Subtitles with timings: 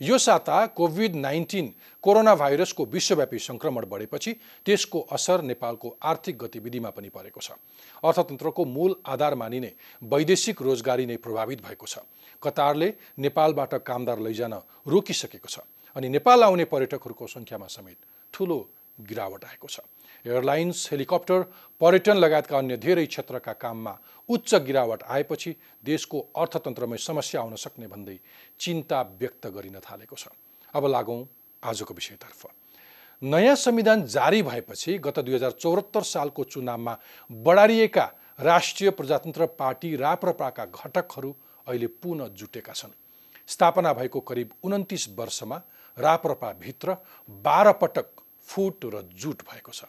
[0.00, 1.72] यो साता covid nineteen
[2.04, 4.32] corona भाइरसको विश्वव्यापी सङ्क्रमण बढेपछि
[4.66, 7.50] त्यसको असर नेपालको आर्थिक गतिविधिमा पनि परेको छ।
[8.02, 11.98] अर्थतन्त्रको मूल आधार मानिने वैदेशिक रोजगारी नै प्रभावित भएको छ।
[12.42, 14.54] कतारले नेपालबाट कामदार लैजान
[14.86, 15.58] रोकिसकेको छ
[15.96, 17.98] अनि नेपाल आउने पर्यटकहरूको सङ्ख्यामा समेत
[18.34, 18.58] ठुलो
[18.98, 19.80] गिरावट आएको छ।
[20.24, 21.42] एयरलाइन्स हेलिकप्टर
[21.80, 28.18] पर्यटन लगायतका अन्य धेरै क्षेत्रका काममा उच्च गिरावट आएपछि देशको अर्थतन्त्रमै समस्या आउन सक्ने भन्दै
[28.60, 30.28] चिन्ता व्यक्त गरिन थालेको छ।
[30.74, 31.20] अब लागौँ
[31.62, 32.46] आजको विषयतर्फ।
[33.22, 36.98] नयाँ संविधान जारी भएपछि गत दुई हजार चौहत्तर सालको चुनावमा
[37.30, 38.04] बढारिएका
[38.40, 41.34] राष्ट्रिय प्रजातन्त्र पार्टी राप्रपाका घटकहरू
[41.66, 42.90] अहिले पुनः जुटेका छन्।
[43.48, 45.62] स्थापना भएको करिब उन्तिस वर्षमा
[45.96, 46.96] राप्रपाभित्र
[47.28, 48.06] बाह्र पटक
[48.48, 49.84] फुट र जुट भएको छ।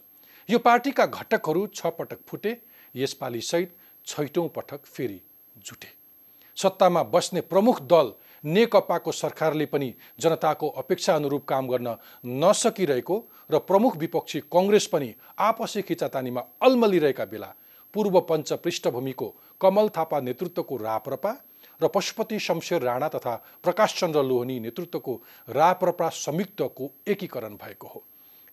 [0.50, 2.58] यो पार्टीका घटकहरू छ पटक फुटे
[2.96, 3.76] यसपालि सहित
[4.08, 5.20] छैटौँ पटक फेरि
[5.56, 5.88] जुटे।
[6.58, 11.96] सत्तामा बस्ने प्रमुख दल नेकपाको सरकारले पनि जनताको अपेक्षा अनुरूप काम गर्न
[12.44, 13.18] नसकिरहेको
[13.52, 17.54] र प्रमुख विपक्षी कङ्ग्रेस पनि आपसी खिचातानीमा अल्मलिरहेका बेला
[17.94, 19.28] पूर्व पञ्च पृष्ठभूमिको
[19.62, 21.32] कमल थापा नेतृत्वको राप्रपा
[21.82, 28.04] र पशुपति शमशेर राणा तथा प्रकाश चन्द्र लोहनी नेतृत्वको राप्रपा संयुक्तको एकीकरण भएको हो।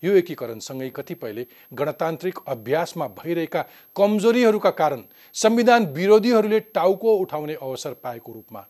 [0.02, 1.44] यो एकीकरणसँगै कतिपयले
[1.78, 3.62] गणतान्त्रिक अभ्यासमा भइरहेका
[3.96, 5.02] कमजोरीहरूका कारण
[5.34, 8.62] संविधान विरोधीहरूले टाउको उठाउने अवसर पाएको रूपमा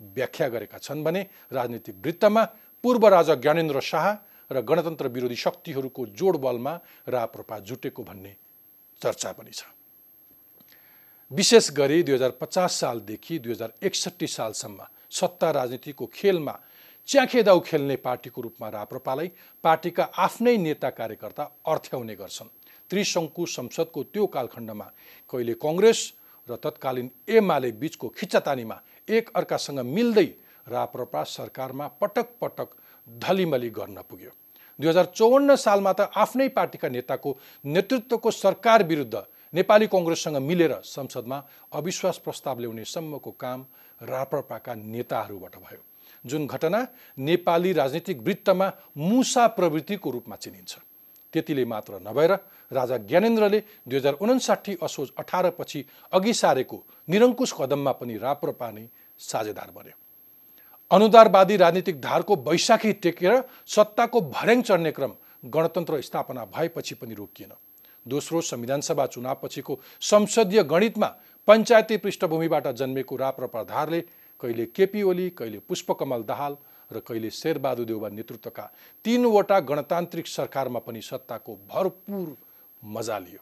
[0.00, 1.22] व्याख्या गरेका छन् भने
[1.52, 2.44] राजनीतिक वृत्तमा
[2.84, 4.06] पूर्व राजा ज्ञानेन्द्र शाह
[4.50, 6.74] र गणतन्त्र विरोधी शक्तिहरूको जोड बलमा
[7.08, 8.32] राप्रपा जुटेको भन्ने
[9.00, 9.64] चर्चा पनि छ।
[11.30, 16.54] विशेष गरी दुई हजार पचास सालदेखि दुई हजार एकसट्ठी सालसम्म सत्ता राजनीतिको खेलमा
[17.08, 19.28] च्याखेदाउ खेल्ने पार्टीको रूपमा राप्रपालाई
[19.64, 22.48] पार्टीका आफ्नै नेता कार्यकर्ता अर्थ्याउने गर्छन्।
[22.90, 24.86] त्रिशङ्कु संसदको त्यो कालखण्डमा
[25.32, 26.00] कहिले कङ्ग्रेस
[26.48, 28.76] र तत्कालीन एमाले बिचको खिच्चातानीमा
[29.08, 30.28] एक अर्कासँग मिल्दै
[30.66, 32.68] राप्रपा सरकारमा पटक पटक
[33.08, 34.30] धलिमली गर्न पुग्यो।
[34.78, 39.16] दुई हजार चौवन्न सालमा त आफ्नै पार्टीका नेताको नेतृत्वको सरकार विरुद्ध
[39.54, 41.38] नेपाली कङ्ग्रेससँग मिलेर संसदमा
[41.72, 43.64] अविश्वास प्रस्ताव ल्याउने सम्मको काम
[44.00, 45.82] राप्रपाका नेताहरूबाट भयो।
[46.28, 46.86] जुन घटना
[47.18, 50.72] नेपाली राजनीतिक वृत्तमा मुसा प्रवृत्तिको रूपमा चिनिन्छ।
[51.34, 52.32] त्यतिले मात्र नभएर
[52.70, 58.84] राजा ज्ञानेन्द्रले दुई हजार उन्साठी असोज अठारपछि अघि सारेको निरङ्कुश कदममा पनि राप्रपा नै
[59.20, 59.96] साझेदार बन्यो।
[60.90, 63.32] अनुदारवादी राजनीतिक धारको वैशाखी टेकेर
[63.66, 65.12] सत्ताको भर्याङ चढ्ने क्रम
[65.44, 67.52] गणतन्त्र स्थापना भएपछि पनि रोकिएन।
[68.06, 71.06] दोस्रो संविधान सभा चुनावपछिको संसदीय गणितमा
[71.48, 74.00] पञ्चायती पृष्ठभूमिबाट जन्मेको राप्रपा धारले
[74.40, 76.56] कहिले केपी ओली कहिले पुष्पकमल दाहाल
[76.90, 78.64] र कहिले शेरबहादुर देउबा नेतृत्वका
[79.04, 82.36] तिनवटा गणतान्त्रिक सरकारमा पनि सत्ताको भरपुर
[82.82, 83.40] मजा लियो।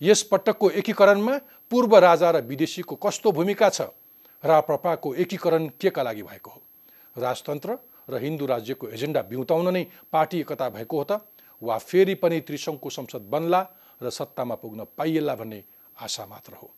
[0.00, 1.36] यस पटकको एकीकरणमा
[1.70, 3.80] पूर्व राजा र विदेशीको कस्तो भूमिका छ
[4.44, 6.60] राप्रपाको एकीकरण के का लागि भएको हो?
[7.16, 11.20] राजतन्त्र र हिन्दू राज्यको एजेन्डा बिउताउन नै पार्टी एकता भएको हो त
[11.62, 13.60] वा फेरि पनि त्रिशङ्कु संसद बन्ला
[14.02, 15.62] र सत्तामा पुग्न पाइएला भन्ने
[15.96, 16.70] आशा मात्र हो?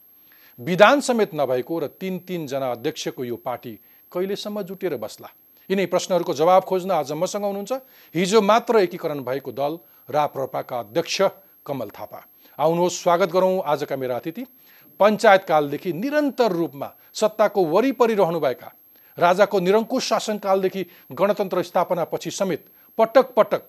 [0.59, 3.71] विधान समेत नभएको र तिन तिनजना अध्यक्षको यो पार्टी
[4.13, 5.29] कहिलेसम्म जुटेर बस्ला?
[5.71, 7.73] यिनै प्रश्नहरूको जवाब खोज्न आज मसँग हुनुहुन्छ।
[8.15, 9.79] हिजो मात्र एकीकरण भएको दल
[10.09, 11.23] राप्रपाका अध्यक्ष
[11.67, 12.21] कमल थापा।
[12.59, 14.45] आउनुहोस् स्वागत गरौँ आजका मेरा अतिथि।
[15.01, 18.73] पञ्चायतकालदेखि निरन्तर रूपमा सत्ताको वरिपरि रहनुभएका
[19.19, 22.65] राजाको निरङ्कुश शासनकालदेखि गणतन्त्र स्थापनापछि समेत
[22.99, 23.63] पटक पटक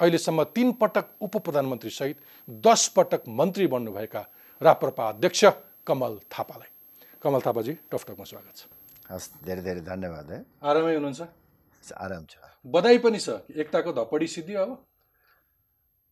[0.00, 2.16] अहिलेसम्म तिन पटक उप प्रधानमन्त्री सहित
[2.62, 4.24] दस पटक मन्त्री बन्नुभएका
[4.60, 5.44] राप्रपा अध्यक्ष
[5.86, 6.70] कमल थापालाई।
[7.22, 8.62] कमल थापाजी टकटकमा स्वागत छ।
[9.10, 11.20] हस् धेरै धेरै धन्यवाद है। आरामै हुनुहुन्छ?
[11.84, 12.34] आराम छ।
[12.64, 14.70] बधाई पनि छ। एकताको धपडी सिद्धियो अब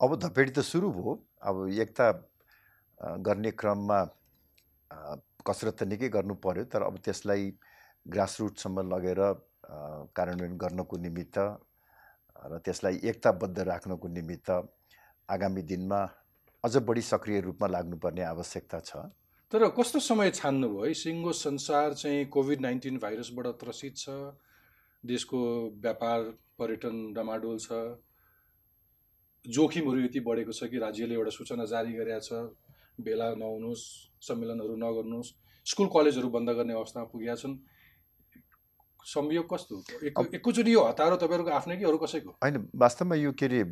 [0.00, 1.12] अब धपेडी त सुरु भयो।
[1.42, 2.06] अब एकता
[3.22, 3.98] गर्ने क्रममा
[5.46, 7.42] कसरत त निकै गर्नु पर्यो तर अब त्यसलाई
[8.06, 9.20] ग्रासरुटसम्म लगेर
[10.16, 14.48] कार्यान्वयन गर्नको निमित्त र त्यसलाई एकताबद्ध राख्नको निमित्त
[15.28, 16.00] आगामी दिनमा
[16.64, 18.90] अझ बढी सक्रिय रूपमा लाग्नुपर्ने आवश्यकता छ।
[19.52, 20.92] तर कस्तो समय छान्नुभयो है?
[20.94, 24.36] सिङ्गो संसार चाहिँ कोभिड नाइन्टिन भाइरसबाट त्रसित छ
[25.04, 25.38] देशको
[25.80, 26.20] व्यापार
[26.58, 27.72] पर्यटन डमाडोल छ
[29.44, 32.52] जोखिमहरू यति बढेको छ कि राज्यले एउटा सूचना जारी गरेका छ
[33.00, 33.84] भेला नहुनुहोस्
[34.20, 35.32] सम्मेलनहरू नगर्नुहोस्
[35.66, 37.56] स्कुल कलेजहरू बन्द गर्ने अवस्थामा पुगेका छन्।
[39.08, 39.74] संयोग कस्तो?
[40.04, 42.30] एक एकैचोटि यो हतारो तपाईँहरूको आफ्नै कि अरू कसैको?
[42.44, 43.64] होइन वास्तवमा यो के अरे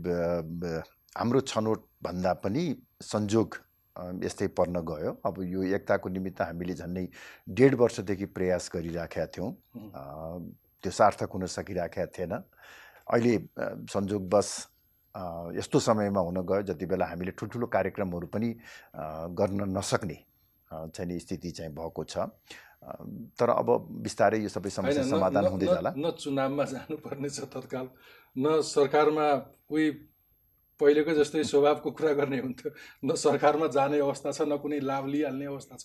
[1.21, 2.65] हाम्रो छनौट भन्दा पनि
[3.03, 3.66] संजोग
[3.97, 7.07] यस्तै पर्न गयो। अब यो एकताको निमित्त हामीले झन्डै
[7.49, 9.51] डेढ वर्षदेखि प्रयास गरिराखेका थियौँ।
[10.83, 13.35] त्यो सार्थक हुन सकिराखेका थिएन। अहिले
[13.89, 14.49] संजोगवश
[15.57, 18.49] यस्तो समयमा हुन गयो जति बेला हामीले ठुल्ठुलो कार्यक्रमहरू पनि
[19.33, 20.19] गर्न नसक्ने
[20.69, 22.29] चाहिँ स्थिति चाहिँ भएको छ।
[23.41, 23.69] तर अब
[24.05, 27.89] बिस्तारै यो सबै समस्या समाधान हुँदै जाला। न चुनावमा जानुपर्ने छ तत्काल।
[28.39, 29.27] न सरकारमा
[29.67, 29.87] कोही
[30.81, 32.71] पहिलेको जस्तै स्वभावको कुरा गर्ने हुन्थ्यो।
[33.05, 35.85] न सरकारमा जाने अवस्था छ न कुनै लाभ लिइहाल्ने अवस्था छ।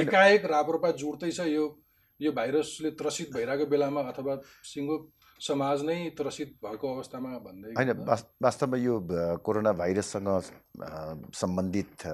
[0.00, 1.64] एकाएक राप्रपा जुट्दैछ यो
[2.20, 4.34] यो भाइरसले त्रसित भइरहेको बेलामा अथवा
[4.64, 4.96] सिङ्गो
[5.40, 7.90] समाज नै त्रसित भएको अवस्थामा भन्दै होइन
[8.40, 8.94] वास्तवमा यो
[9.44, 10.28] कोरोना भाइरससँग
[11.36, 12.06] सम्बन्धित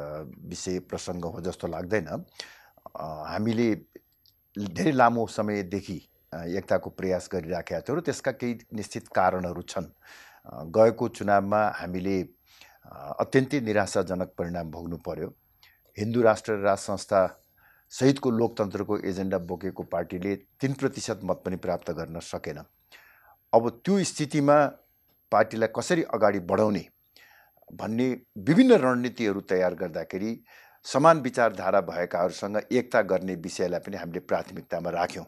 [0.50, 2.08] विषय प्रसङ्ग हो जस्तो लाग्दैन।
[3.30, 3.68] हामीले
[4.74, 5.98] धेरै लामो समयदेखि
[6.32, 9.86] एकताको प्रयास गरिराखेका थियौँ र त्यसका केही निश्चित कारणहरू छन्।
[10.46, 12.16] गएको चुनावमा हामीले
[13.20, 15.28] अत्यन्तै निराशाजनक परिणाम भोग्नु पर्यो।
[15.96, 17.20] हिन्दू राष्ट्र राज संस्था
[17.92, 22.58] सहितको लोकतन्त्रको एजेन्डा बोकेको पार्टीले तिन प्रतिशत मत पनि प्राप्त गर्न सकेन।
[23.52, 24.56] अब त्यो स्थितिमा
[25.32, 26.84] पार्टीलाई कसरी अगाडि बढाउने
[27.72, 28.08] भन्ने
[28.46, 30.32] विभिन्न रणनीतिहरू तयार गर्दाखेरि
[30.86, 35.26] समान विचारधारा भएकाहरूसँग एकता गर्ने विषयलाई पनि हामीले प्राथमिकतामा राख्यौँ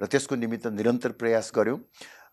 [0.00, 1.78] र त्यसको निमित्त निरन्तर प्रयास गऱ्यौँ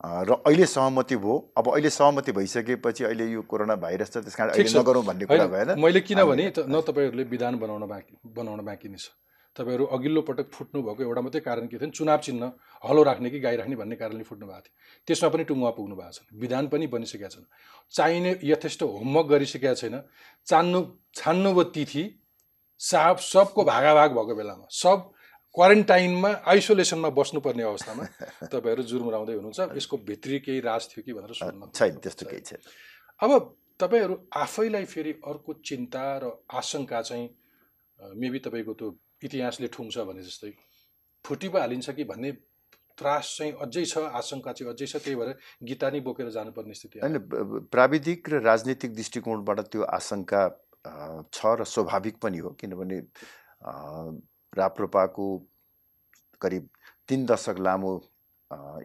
[0.03, 4.51] र अहिले सहमति भयो। अब अहिले सहमति भइसकेपछि अहिले यो कोरोना भाइरस छ त्यस कारण
[4.51, 8.97] अहिले। नगरौँ भन्ने कुरा भएन। मैले किनभने न तपाईँहरूले विधान बनाउन बाँकी बनाउन बाँकी नै
[8.99, 9.15] छ।
[9.55, 12.51] तपाईँहरू अघिल्लो पटक फुट्नु भएको एउटा मात्रै कारण के थियो भने चुनाव चिन्ह
[12.83, 14.73] हलो राख्ने कि गाई राख्ने भन्ने कारणले फुट्नु भएको थियो।
[15.07, 17.47] त्यसमा पनि टुङ्गुवा पुग्नु भएको छ विधान पनि बनिसकेका छन्।
[17.93, 20.01] चाहिने यथेष्ट होमवर्क गरिसकेका छैन।
[20.47, 20.79] चान्नु
[21.15, 22.03] छान्नु तिथि
[22.81, 25.12] साब सबको भागाभाग भएको बेलामा सब
[25.55, 28.03] क्वारेन्टाइनमा आइसोलेसनमा बस्नुपर्ने अवस्थामा
[28.49, 32.61] तपाईँहरू जुर्मुराउँदै हुनुहुन्छ। यसको भित्री केही राज थियो कि भनेर सोध्न छैन त्यस्तो केही छैन।
[33.21, 33.31] अब
[33.79, 37.27] तपाईँहरू आफैलाई फेरि अर्को चिन्ता र आशंका चाहिँ
[38.17, 38.89] मेबी तपाईँको त्यो
[39.23, 40.51] इतिहासले ठुङ्छ भने जस्तै
[41.25, 42.31] फुटी पो हालिन्छ कि भन्ने
[42.97, 45.37] त्रास चाहिँ अझै छ आशंका चाहिँ अझै छ त्यही भएर
[45.69, 47.17] गीता नै बोकेर जानुपर्ने स्थिति। होइन
[47.69, 50.41] प्राविधिक र राजनीतिक दृष्टिकोणबाट त्यो आशंका
[50.85, 52.97] अ, छ र स्वाभाविक पनि हो किनभने
[54.57, 55.27] राप्रपाको
[56.41, 56.67] करिब
[57.07, 57.93] तिन दशक लामो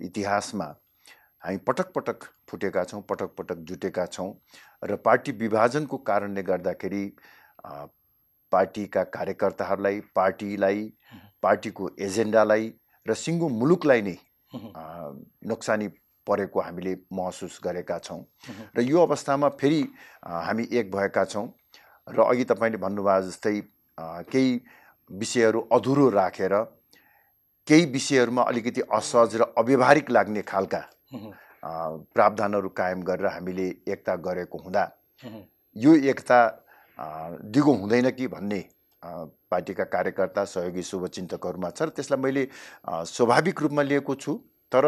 [0.02, 0.64] इतिहासमा
[1.42, 4.30] हामी पटक पटक फुटेका छौँ पटक पटक जुटेका छौँ
[4.82, 7.04] र पार्टी विभाजनको कारणले गर्दाखेरि
[8.52, 10.84] पार्टीका कार्यकर्ताहरूलाई पार्टीलाई
[11.42, 12.72] पार्टीको एजेन्डालाई
[13.06, 14.16] र सिङ्गो मुलुकलाई नै
[15.52, 15.88] नोक्सानी
[16.26, 18.20] परेको हामीले महसुस गरेका छौँ।
[18.76, 19.80] र यो अवस्थामा फेरि
[20.24, 21.46] हामी एक भएका छौँ।
[22.08, 23.54] र अघि तपाईँले भन्नुभयो जस्तै
[24.32, 24.60] केही
[25.10, 26.54] विषयहरू अधुरो राखेर
[27.66, 30.82] केही विषयहरूमा अलिकति असहज र अव्यवहारिक लाग्ने खालका
[32.14, 34.84] प्रावधानहरू कायम गरेर हामीले एकता गरेको हुँदा
[35.76, 36.40] यो एकता
[37.44, 38.64] दिगो हुँदैन कि भन्ने
[39.50, 42.48] पार्टीका कार्यकर्ता सहयोगी शुभचिन्तकहरूमा छ र त्यसलाई मैले
[42.84, 44.34] स्वाभाविक रूपमा लिएको छु।
[44.72, 44.84] तर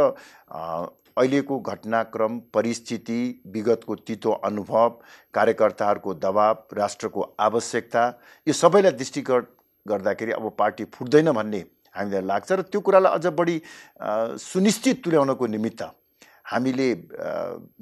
[1.17, 4.89] अहिलेको घटनाक्रम परिस्थिति विगतको तितो अनुभव
[5.35, 8.05] कार्यकर्ताहरूको दबाब राष्ट्रको आवश्यकता
[8.47, 9.57] यो सबैलाई दृष्टिगत
[9.91, 11.61] गर्दाखेरि अब पार्टी फुट्दैन भन्ने
[11.95, 13.57] हामीलाई लाग्छ र त्यो कुरालाई अझ बढी
[14.39, 15.83] सुनिश्चित तुल्याउनको निमित्त
[16.51, 16.89] हामीले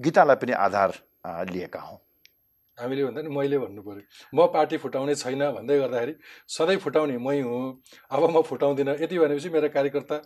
[0.05, 0.91] गीतालाई पनि आधार
[1.53, 1.99] लिएका हौँ।
[2.79, 4.03] हामीले भन्दा नि मैले भन्नु पऱ्यो।
[4.35, 6.15] म पार्टी फुटाउने छैन भन्दै गर्दाखेरि
[6.47, 10.17] सधैँ फुटाउने मै हुँ अब म फुटाउँदिनँ। यति भनेपछि मेरा कार्यकर्ता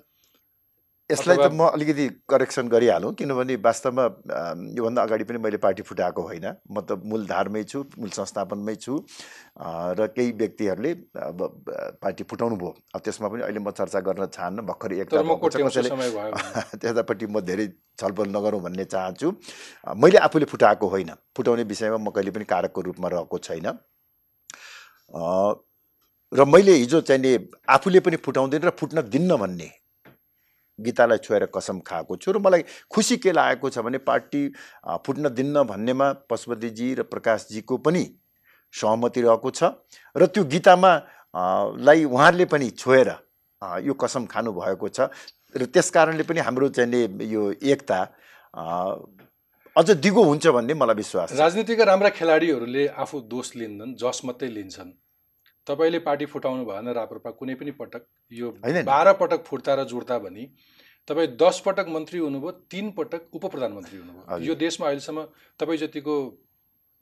[1.11, 4.05] यसलाई त म अलिकति करेक्सन गरिहालौँ किनभने वास्तवमा
[4.79, 8.95] योभन्दा अगाडि पनि मैले पार्टी फुटाएको होइन। म त मूल धारमै छु मूल संस्थापनमै छु
[9.99, 11.43] र केही व्यक्तिहरूले अब
[12.03, 15.91] पार्टी फुटाउनु भयो। अब त्यसमा पनि अहिले म चर्चा गर्न चाहन्न भर्खरै भने।
[16.81, 17.67] त्यतापट्टि म धेरै
[17.99, 19.29] छलफल नगरौँ भन्ने चाहन्छु।
[19.97, 23.69] मैले आफूले फुटाएको होइन। फुटाउने विषयमा म कहिले पनि कारकको रूपमा रहेको छैन।
[26.33, 27.37] र मैले हिजो चाहिँ
[27.69, 29.71] आफूले पनि फुटाउँदैन र फुट्न दिन्न भन्ने
[30.81, 34.43] गीतालाई छोएर कसम खाएको छु र मलाई खुसी के लागेको छ भने पार्टी
[35.07, 38.05] फुट्न दिन्न भन्नेमा पशुपतिजी र प्रकाशजीको पनि
[38.73, 39.71] सहमति रहेको छ
[40.17, 40.93] र त्यो गीतामा
[41.81, 43.15] लाई उहाँहरूले पनि छोएर
[43.83, 45.09] यो कसम खानुभएको छ
[45.57, 48.01] र त्यस कारणले पनि हाम्रो चाहिँ यो एकता
[49.77, 54.91] अझ दिगो हुन्छ भन्ने मलाई विश्वास राजनीतिका राम्रा खेलाडीहरूले आफू दोष लिन्छन् जस मात्रै लिन्छन्।
[55.67, 58.51] तपाईँले पार्टी फुटाउनु भएन राप्रपा कुनै पनि पटक यो।
[58.85, 60.47] बाह्र पटक फुट्दा र जुड्दा भनी
[61.09, 65.23] तपाईँ दस पटक मन्त्री हुनुभयो तिन पटक उप प्रधानमन्त्री हुनुभयो। यो देशमा अहिलेसम्म
[65.59, 66.15] तपाईँ जतिको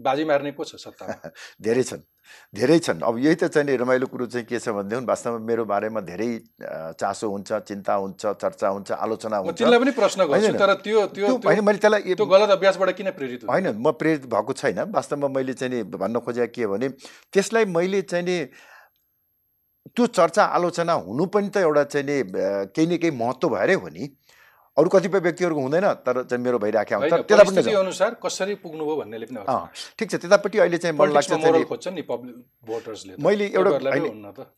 [0.01, 1.31] बाजी मार्ने को छ सत्तामा
[1.63, 2.03] धेरै छन्
[2.55, 5.65] धेरै छन्। अब यही त चाहिँ नि रमाइलो कुरो चाहिँ के छ भनेदेखि वास्तवमा मेरो
[5.65, 6.31] बारेमा धेरै
[6.97, 10.21] चासो हुन्छ चिन्ता हुन्छ चर्चा हुन्छ आलोचना हुन्छ। पनि प्रश्न
[10.57, 14.53] तर त्यो त्यो होइन मैले त्यसलाई त्यो गलत अभ्यासबाट किन प्रेरित होइन म प्रेरित भएको
[14.53, 16.89] छैन। वास्तवमा मैले चाहिँ नि भन्न खोजेको के भने
[17.33, 18.37] त्यसलाई मैले चाहिँ नि
[19.97, 22.17] त्यो चर्चा आलोचना हुनु पनि त एउटा चाहिँ नि
[22.77, 24.05] केही न केही महत्त्व भएरै हो नि।
[24.79, 29.27] अरू कतिपय व्यक्तिहरूको हुँदैन तर चाहिँ मेरो भइराखेको हुन्छ। त्यता पनि। अनुसार कसरी पुग्नुभयो भन्नेले
[29.27, 29.39] पनि
[29.99, 31.31] ठिक छ। त्यतापट्टि अहिले चाहिँ मलाई लाग्छ।
[33.21, 33.83] मैले एउटा-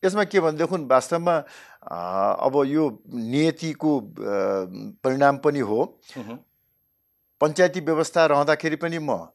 [0.05, 1.37] यसमा के भनेदेखि वास्तवमा
[2.47, 4.01] अब यो नियतिको
[5.03, 5.99] परिणाम पनि हो।
[7.41, 9.29] पञ्चायती व्यवस्था रहँदाखेरि पनि म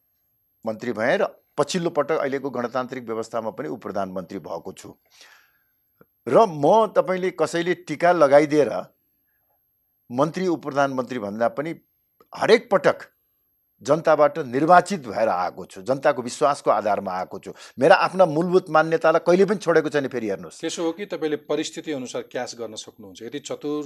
[0.66, 1.26] मन्त्री भएँ र
[1.58, 4.94] पछिल्लो पटक अहिलेको गणतान्त्रिक व्यवस्थामा पनि उप प्रधानमन्त्री भएको छु।
[6.28, 8.97] र म तपाईँले कसैले टिका लगाइदिएर
[10.10, 11.76] मन्त्री उप प्रधानमन्त्री भन्दा पनि
[12.34, 13.04] हरेक पटक
[13.82, 19.46] जनताबाट निर्वाचित भएर आएको छु। जनताको विश्वासको आधारमा आएको छु। मेरा आफ्ना मूलभूत मान्यतालाई कहिले
[19.46, 23.40] पनि छोडेको छैन फेरि हेर्नुहोस्। त्यसो हो कि तपाईँले परिस्थिति अनुसार क्यास गर्न सक्नुहुन्छ। यति
[23.40, 23.84] चतुर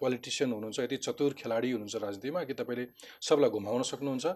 [0.00, 2.86] पोलिटिसियन हुनुहुन्छ यति चतुर खेलाडी हुनुहुन्छ राजनीतिमा कि तपाईँले
[3.20, 4.26] सबलाई घुमाउन सक्नुहुन्छ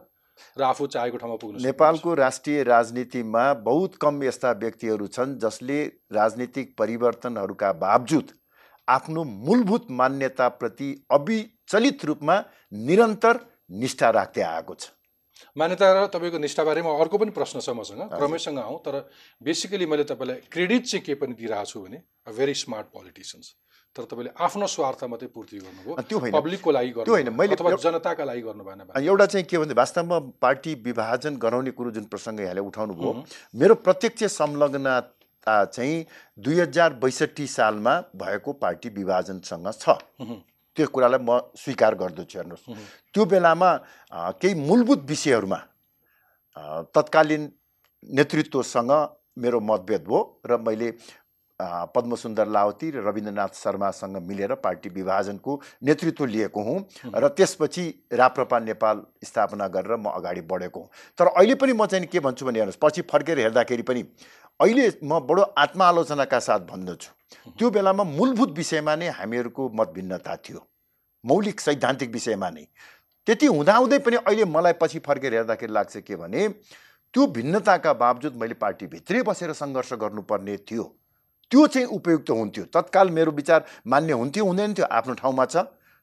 [0.59, 1.63] र आफू चाहेको ठाउँमा पुग्न?
[1.63, 5.79] नेपालको राष्ट्रिय राजनीतिमा बहुत कम यस्ता व्यक्तिहरू छन् जसले
[6.13, 8.27] राजनीतिक परिवर्तनहरूका बावजुद
[8.89, 12.37] आफ्नो मूलभूत मान्यताप्रति अविचलित रूपमा
[12.73, 13.41] निरन्तर
[13.71, 14.91] निष्ठा राख्दै आएको छ।
[15.57, 18.95] मान्यता र तपाईँको निष्ठाबारे म अर्को पनि प्रश्न छ मसँग। क्रमैसँग आउँ तर
[19.41, 23.55] बेसिकली मैले तपाईँलाई क्रेडिट चाहिँ के पनि दिइरहेको छु भने अ भेरी स्मार्ट पोलिटिसियन्स
[23.97, 27.55] तर तपाईँले आफ्नो स्वार्थ मात्रै पूर्ति गर्नुभयो। त्यो होइन। पब्लिकको लागि गर्नु त्यो होइन, मैले
[27.57, 32.41] जनताका लागि गर्नु भएन। एउटा चाहिँ के भने वास्तवमा पार्टी विभाजन गराउने कुरो जुन प्रसङ्ग
[32.41, 33.13] यहाँले उठाउनु भयो
[33.55, 35.01] मेरो प्रत्यक्ष संलग्नता
[35.67, 36.07] चाहिँ
[36.39, 39.99] दुई हजार बैसठी सालमा भएको पार्टी विभाजनसँग छ।
[40.77, 42.65] त्यो कुरालाई म स्वीकार गर्दछु हेर्नुहोस्।
[43.15, 43.71] त्यो बेलामा
[44.39, 45.61] केही मूलभूत विषयहरूमा
[46.95, 47.43] तत्कालीन
[48.03, 48.93] नेतृत्वसँग
[49.39, 50.91] मेरो मतभेद भयो र मैले
[51.95, 56.79] पद्मसुन्दर लावती र रविन्द्रनाथ शर्मासँग मिलेर पार्टी विभाजनको नेतृत्व लिएको हुँ
[57.15, 60.89] र त्यसपछि राप्रपा नेपाल स्थापना गरेर म अगाडि बढेको हुँ।
[61.19, 64.03] तर अहिले पनि म चाहिँ के भन्छु भने हेर्नुहोस् पछि फर्केर हेर्दाखेरि पनि
[64.61, 67.11] अहिले म बडो आत्मआलोचनाका साथ भन्दछु।
[67.59, 70.61] त्यो बेलामा मूलभूत विषयमा नै हामीहरूको मतभिन्नता थियो।
[71.25, 72.65] मौलिक सैद्धान्तिक विषयमा नै।
[73.27, 76.49] त्यति हुँदाहुँदै पनि अहिले मलाई पछि फर्केर हेर्दाखेरि लाग्छ के भने
[77.15, 80.85] त्यो भिन्नताका बावजुद मैले पार्टीभित्रै बसेर सङ्घर्ष गर्नुपर्ने थियो।
[81.51, 85.57] त्यो चाहिँ उपयुक्त हुन्थ्यो। तत्काल मेरो विचार मान्य हुन्थ्यो हुँदैन थियो आफ्नो ठाउँमा छ।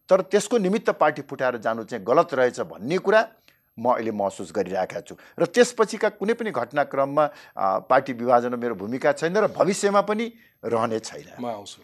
[0.10, 3.22] तर त्यसको निमित्त पार्टी फुटाएर जानु चाहिँ गलत रहेछ भन्ने कुरा
[3.78, 7.26] म अहिले महसुस गरिरहेका छु। र त्यसपछिका कुनै पनि घटनाक्रममा
[7.90, 10.32] पार्टी विभाजनमा मेरो भूमिका छैन र भविष्यमा पनि
[10.64, 11.82] रहने छैन। म आउँछु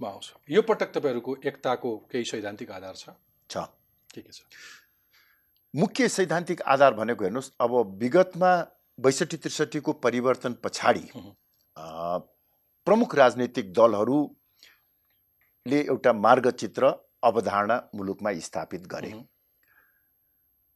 [0.00, 3.08] म आउँछु यो पटक तपाईँहरूको एकताको केही सैद्धान्तिक आधार छ?
[3.50, 3.56] छ।
[4.12, 4.42] के के छ।
[5.74, 8.50] मुख्य सैद्धान्तिक आधार भनेको हेर्नुहोस् अब विगतमा
[8.98, 11.08] बैसठी त्रिसठीको परिवर्तन पछाडि
[12.86, 16.92] प्रमुख राजनैतिक दलहरूले एउटा मार्गचित्र
[17.22, 19.12] अवधारणा मुलुकमा स्थापित गरे।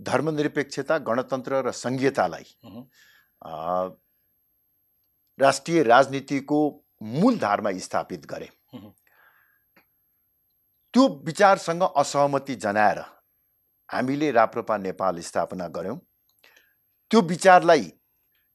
[0.01, 2.45] धर्मनिरपेक्षता गणतन्त्र र सङ्घीयतालाई
[5.39, 6.59] राष्ट्रिय राजनीतिको
[7.03, 8.49] मूल धारमा स्थापित गरे।
[10.95, 12.99] त्यो विचारसँग असहमति जनाएर
[13.89, 15.99] हामीले राप्रपा नेपाल स्थापना गऱ्यौँ।
[17.11, 17.91] त्यो विचारलाई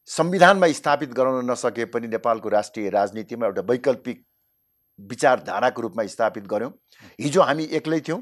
[0.10, 4.26] संविधानमा स्थापित गराउन नसके पनि नेपालको राष्ट्रिय राजनीतिमा एउटा वैकल्पिक
[5.00, 6.72] विचारधाराको रूपमा स्थापित गऱ्यौँ।
[7.20, 8.22] हिजो हामी एक्लै थियौँ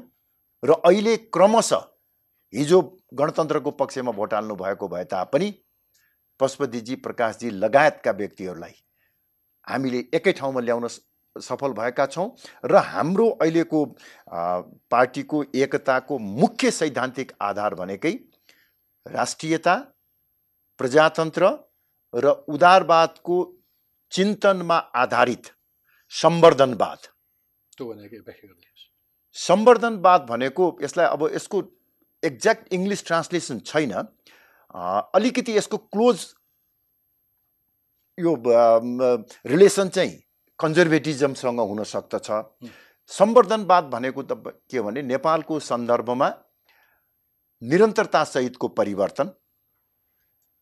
[0.62, 1.82] र अहिले क्रमशः
[2.52, 2.80] हिजो
[3.12, 5.52] गणतन्त्रको पक्षमा भोट हाल्नु भएको भए तापनि
[6.40, 8.74] पशुपतिजी प्रकाशजी लगायतका व्यक्तिहरूलाई
[9.66, 10.88] हामीले एकै ठाउँमा ल्याउन
[11.36, 12.28] सफल भएका छौँ
[12.64, 13.84] र हाम्रो अहिलेको
[14.90, 18.12] पार्टीको एकताको मुख्य सैद्धान्तिक आधार भनेकै
[19.06, 19.76] राष्ट्रियता
[20.80, 21.52] प्रजातन्त्र
[22.14, 23.36] र उदारवादको
[24.12, 25.50] चिन्तनमा आधारित
[26.12, 27.08] सम्वर्धनवाद
[29.36, 31.60] सम्वर्धनवाद भनेको यसलाई अब यसको
[32.22, 33.92] एक्ज्याक्ट इङ्ग्लिस ट्रान्सलेसन छैन।
[35.14, 36.26] अलिकति यसको क्लोज
[38.18, 38.34] यो
[39.46, 40.14] रिलेसन चाहिँ
[40.58, 42.30] कन्जर्भेटिजमसँग हुन सक्दछ।
[43.10, 44.32] सम्वर्धनवाद भनेको त
[44.70, 46.28] के भने नेपालको सन्दर्भमा
[47.62, 49.30] निरन्तरतासहितको परिवर्तन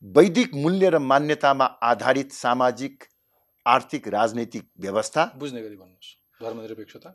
[0.04, 3.04] वैदिक मूल्य र मान्यतामा आधारित सामाजिक
[3.66, 7.10] आर्थिक राजनैतिक व्यवस्था बुझ्ने गरी भन्नुहोस्। धर्मनिरपेक्षता?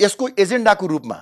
[0.00, 1.18] यसको एजेन्डाको रूपमा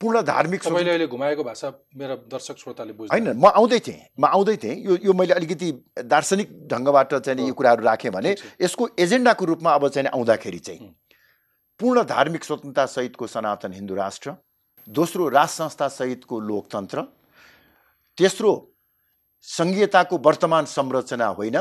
[0.00, 4.24] पूर्ण धार्मिक तपाईँले अहिले घुमाएको भाषा मेरा दर्शक श्रोताले बुझ्दैन होइन म आउँदै थिएँ म
[4.26, 5.72] आउँदै थिएँ यो यो मैले अलिकति
[6.04, 10.94] दार्शनिक ढङ्गबाट चाहिँ यो। कुराहरू राखेँ भने। यसको एजेन्डाको रूपमा अब चाहिँ आउँदाखेरि चाहिँ।
[11.80, 14.36] पूर्ण धार्मिक स्वतन्त्रता सहितको सनातन हिन्दू राष्ट्र
[14.88, 17.02] दोस्रो राज संस्था सहितको लोकतन्त्र
[18.18, 18.52] तेस्रो
[19.48, 21.58] सङ्घीयताको वर्तमान संरचना होइन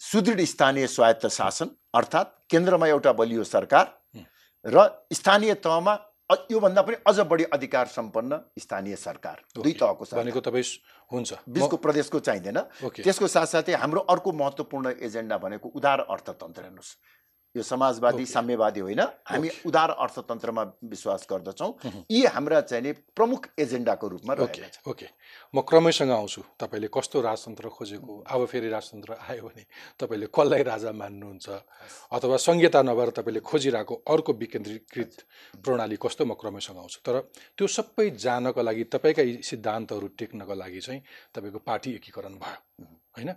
[0.00, 3.86] सुदृढ स्थानीय स्वायत्त शासन अर्थात् केन्द्रमा एउटा बलियो सरकार
[4.64, 5.94] र स्थानीय तहमा
[6.50, 10.64] योभन्दा पनि अझ बढी अधिकार सम्पन्न स्थानीय सरकार। दुई। तहको भनेको तपाईँ
[11.12, 16.90] हुन्छ। बिचको प्रदेशको चाहिँदैन। त्यसको साथसाथै हाम्रो अर्को महत्त्वपूर्ण एजेन्डा भनेको उदार अर्थतन्त्र हेर्नुहोस्।
[17.56, 21.72] यो समाजवादी। साम्यवादी होइन। हामी। उदार अर्थतन्त्रमा विश्वास गर्दछौँ।
[22.10, 25.06] यी हाम्रा चाहिँ प्रमुख एजेन्डाको रूपमा ओके ओके।
[25.54, 28.12] म क्रमैसँग आउँछु। तपाईँले कस्तो राजतन्त्र खोजेको?
[28.28, 29.64] अब फेरि राजतन्त्र आयो भने
[29.98, 31.48] तपाईँले कसलाई राजा मान्नुहुन्छ?
[32.12, 35.14] अथवा संहिता नभएर तपाईँले खोजिरहेको अर्को विकेन्द्रीकृत
[35.64, 36.24] प्रणाली कस्तो?
[36.24, 37.20] म क्रमैसँग आउँछु। तर
[37.56, 41.00] त्यो सबै जानको लागि तपाईँका यी सिद्धान्तहरू टेक्नको लागि चाहिँ
[41.34, 42.58] तपाईँको पार्टी एकीकरण भयो।
[43.16, 43.32] होइन?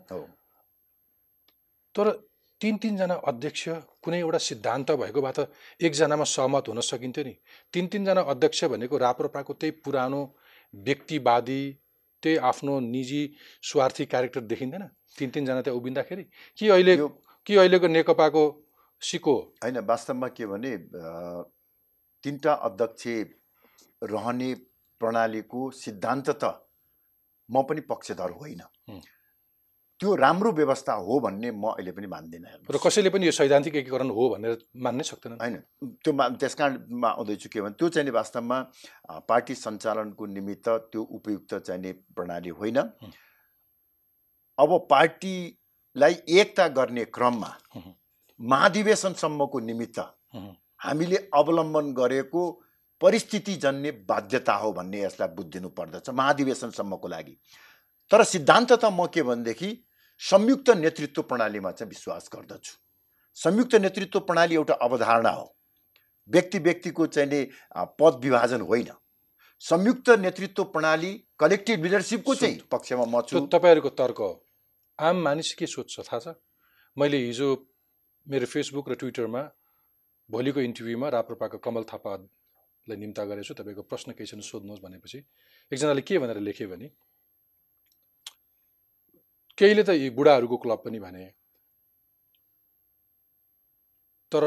[1.96, 2.29] तर
[2.62, 3.64] तिन तिनजना अध्यक्ष
[4.04, 5.48] कुनै एउटा सिद्धान्त भएको भए त
[5.82, 7.36] एकजनामा सहमत हुन सकिन्थ्यो नि
[7.74, 10.22] तिन तिनजना अध्यक्ष भनेको राप्रपाको त्यही पुरानो
[10.74, 11.62] व्यक्तिवादी
[12.24, 13.22] त्यही आफ्नो निजी
[13.64, 14.84] स्वार्थी क्यारेक्टर देखिँदैन
[15.18, 16.24] तिन तिनजना त्यहाँ उभिँदाखेरि
[16.58, 16.96] कि अहिले
[17.48, 18.44] कि अहिलेको नेकपाको
[19.02, 19.36] सिको?
[19.64, 20.72] होइन वास्तवमा के भने
[22.24, 23.08] तिनवटा अध्यक्ष
[24.04, 24.54] रहने
[25.02, 26.52] प्रणालीको सिद्धान्त त
[27.50, 28.62] म पनि पक्षधर होइन।
[30.00, 34.10] त्यो राम्रो व्यवस्था हो भन्ने म अहिले पनि मान्दिनँ र। कसैले पनि यो सैद्धान्तिक एकीकरण
[34.10, 35.56] हो भनेर मान्नै सक्दैनन् होइन
[36.00, 38.58] त्यो मा त्यस कारणमा आउँदैछु के भने त्यो चाहिँ वास्तवमा
[39.28, 42.78] पार्टी सञ्चालनको निमित्त त्यो उपयुक्त चाहिने प्रणाली होइन।
[44.58, 47.52] अब पार्टीलाई एकता गर्ने क्रममा।
[48.40, 50.00] महाधिवेशनसम्मको निमित्त।
[50.80, 52.42] हामीले अवलम्बन गरेको
[53.02, 57.36] परिस्थितिजन्य बाध्यता हो भन्ने यसलाई बुझिदिनु पर्दछ महाधिवेशनसम्मको लागि
[58.12, 59.70] तर सिद्धान्त त म के भनेदेखि
[60.22, 62.74] संयुक्त नेतृत्व प्रणालीमा चाहिँ विश्वास गर्दछु।
[63.38, 65.46] संयुक्त नेतृत्व प्रणाली एउटा अवधारणा हो।
[66.30, 67.46] व्यक्ति व्यक्तिको चाहिँ
[68.00, 68.92] पद विभाजन होइन।
[69.64, 74.32] संयुक्त नेतृत्व प्रणाली कलेक्टिभ लिडरसिपको चाहिँ पक्षमा म छु। तपाईँहरूको तर्क हो।
[75.00, 76.36] आम मानिस के सोध्छ थाहा छ?
[76.98, 77.48] मैले हिजो
[78.28, 79.42] मेरो फेसबुक र ट्विटरमा
[80.30, 85.20] भोलिको इन्टरभ्यूमा राप्रपाको कमल थापालाई निम्ता गरेको छु तपाईँको प्रश्न केही छन् सोध्नुहोस् भनेपछि
[85.72, 86.88] एकजनाले के भनेर लेख्यो भने
[89.60, 91.26] केहीले त यी बुढाहरूको क्लब पनि भने।
[94.32, 94.44] तर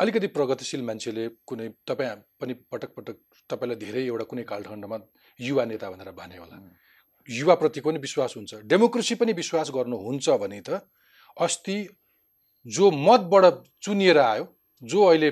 [0.00, 3.16] अलिकति प्रगतिशील मान्छेले कुनै तपाईँ पनि पटक पटक
[3.50, 4.98] तपाईँलाई धेरै एउटा कुनै कालखण्डमा
[5.40, 6.56] युवा नेता भनेर भने होला।
[7.28, 10.82] युवाप्रतिको पनि विश्वास हुन्छ। डेमोक्रेसी पनि विश्वास गर्नुहुन्छ भने त
[11.36, 11.76] अस्ति
[12.66, 14.44] जो मतबाट चुनिएर आयो
[14.82, 15.30] जो अहिले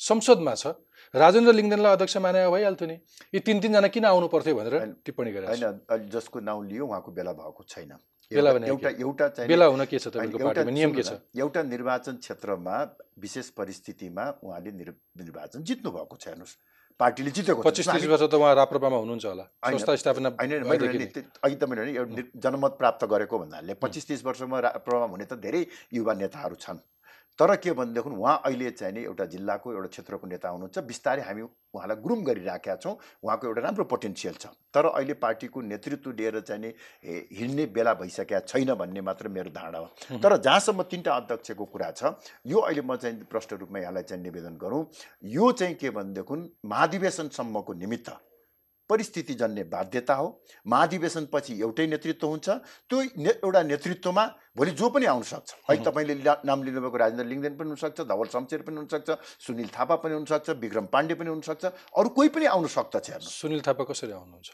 [0.00, 0.76] संसदमा छ
[1.14, 2.96] राजेन्द्र लिङ्गदेनलाई अध्यक्ष माने भइहाल्थ्यो नि।
[3.34, 7.32] यी तिन तिनजना किन आउनु पर्थ्यो भनेर टिप्पणी गरेर होइन जसको नाउँ लियो उहाँको बेला
[7.32, 7.92] भएको छैन।
[8.34, 10.70] बेला एउटा एउटा बेला हुन के छ तपाईँको पार्टीमा?
[10.70, 11.12] नियम के छ?
[11.38, 12.76] एउटा निर्वाचन क्षेत्रमा
[13.18, 16.56] विशेष परिस्थितिमा उहाँले निर- निर्वाचन जित्नु भएको छ हेर्नुहोस्।
[17.00, 21.90] पार्टीले जितेको। पच्चिस तिस वर्ष त उहाँ राप्रपामा हुनुहुन्छ होला। संस्था स्थापना अघि त मैले
[21.96, 26.54] एउटा जनमत प्राप्त गरेको भन्नाले पच्चिस तिस वर्षमा रा- प्रभाव हुने त धेरै युवा नेताहरू
[26.54, 26.78] छन्।
[27.38, 31.42] तर के भनेदेखि उहाँ अहिले चाहिँ नि एउटा जिल्लाको एउटा क्षेत्रको नेता हुनुहुन्छ। बिस्तारै हामी
[31.42, 36.60] उहाँलाई ग्रुम गरिराखेका छौँ। उहाँको एउटा राम्रो पोटेन्सियल छ। तर अहिले पार्टीको नेतृत्व लिएर चाहिँ
[36.62, 36.70] नि
[37.32, 42.12] हिँड्ने बेला भइसकेका छैन भन्ने मात्र मेरो धारणा हो। तर जहाँसम्म तिनवटा अध्यक्षको कुरा छ
[42.46, 44.84] यो अहिले म चाहिँ प्रष्ट रूपमा यहाँलाई चाहिँ निवेदन गरौँ।
[45.24, 48.10] यो चाहिँ के भनेदेखि महाधिवेशनसम्मको निमित्त
[48.90, 50.26] परिस्थितिजन्य बाध्यता हो।
[50.66, 52.48] महाधिवेशनपछि एउटै नेतृत्व हुन्छ।
[52.90, 54.24] त्यो ने एउटा नेतृत्वमा
[54.56, 56.14] भोलि जो पनि आउन सक्छ। है तपाईँले
[56.44, 59.10] नाम लिनुभएको राजेन्द्र लिङ्गदेन पनि हुनसक्छ धवल शमशेर पनि हुनसक्छ
[59.46, 63.84] सुनिल थापा पनि हुनसक्छ विक्रम पाण्डे पनि हुनसक्छ अरू कोही पनि आउन सक्दछ सुनिल थापा
[63.84, 64.50] कसरी आउनुहुन्छ?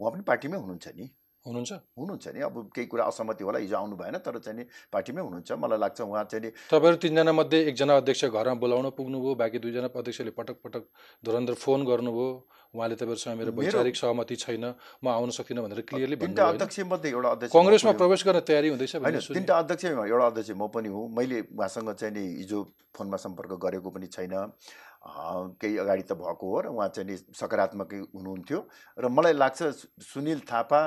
[0.00, 1.10] उहाँ पनि पार्टीमै हुनुहुन्छ नि।
[1.46, 1.72] हुनुहुन्छ?
[1.96, 5.50] हुनुहुन्छ नि। अब केही कुरा असहमति होला हिजो आउनु भएन तर चाहिँ नि पार्टीमै हुनुहुन्छ
[5.56, 9.88] मलाई लाग्छ उहाँ चाहिँ नि तपाईँहरू तिनजना मध्ये एकजना अध्यक्ष घरमा बोलाउन पुग्नुभयो बाँकी दुईजना
[9.88, 10.82] अध्यक्षले पटक पटक
[11.24, 12.28] धुरन्धर फोन गर्नुभयो।
[12.70, 14.64] उहाँले तपाईँहरूसँग मेरो वैचारिक सहमति छैन
[15.02, 16.48] म आउन सक्दिनँ भनेर क्लियरली तिनवटा?
[16.60, 20.50] अध्यक्ष मध्ये एउटा अध्यक्ष म कङ्ग्रेसमा प्रवेश गर्न तयारी हुँदैछ होइन। तिनवटा अध्यक्ष एउटा अध्यक्ष
[20.54, 22.58] म पनि हुँ। मैले उहाँसँग चाहिँ नि हिजो
[22.94, 24.52] फोनमा सम्पर्क गरेको पनि छैन।
[25.00, 28.58] केही अगाडि त भएको हो र उहाँ चाहिँ नि सकारात्मकै हुनुहुन्थ्यो।
[29.00, 29.60] र मलाई लाग्छ
[30.04, 30.80] सुनिल थापा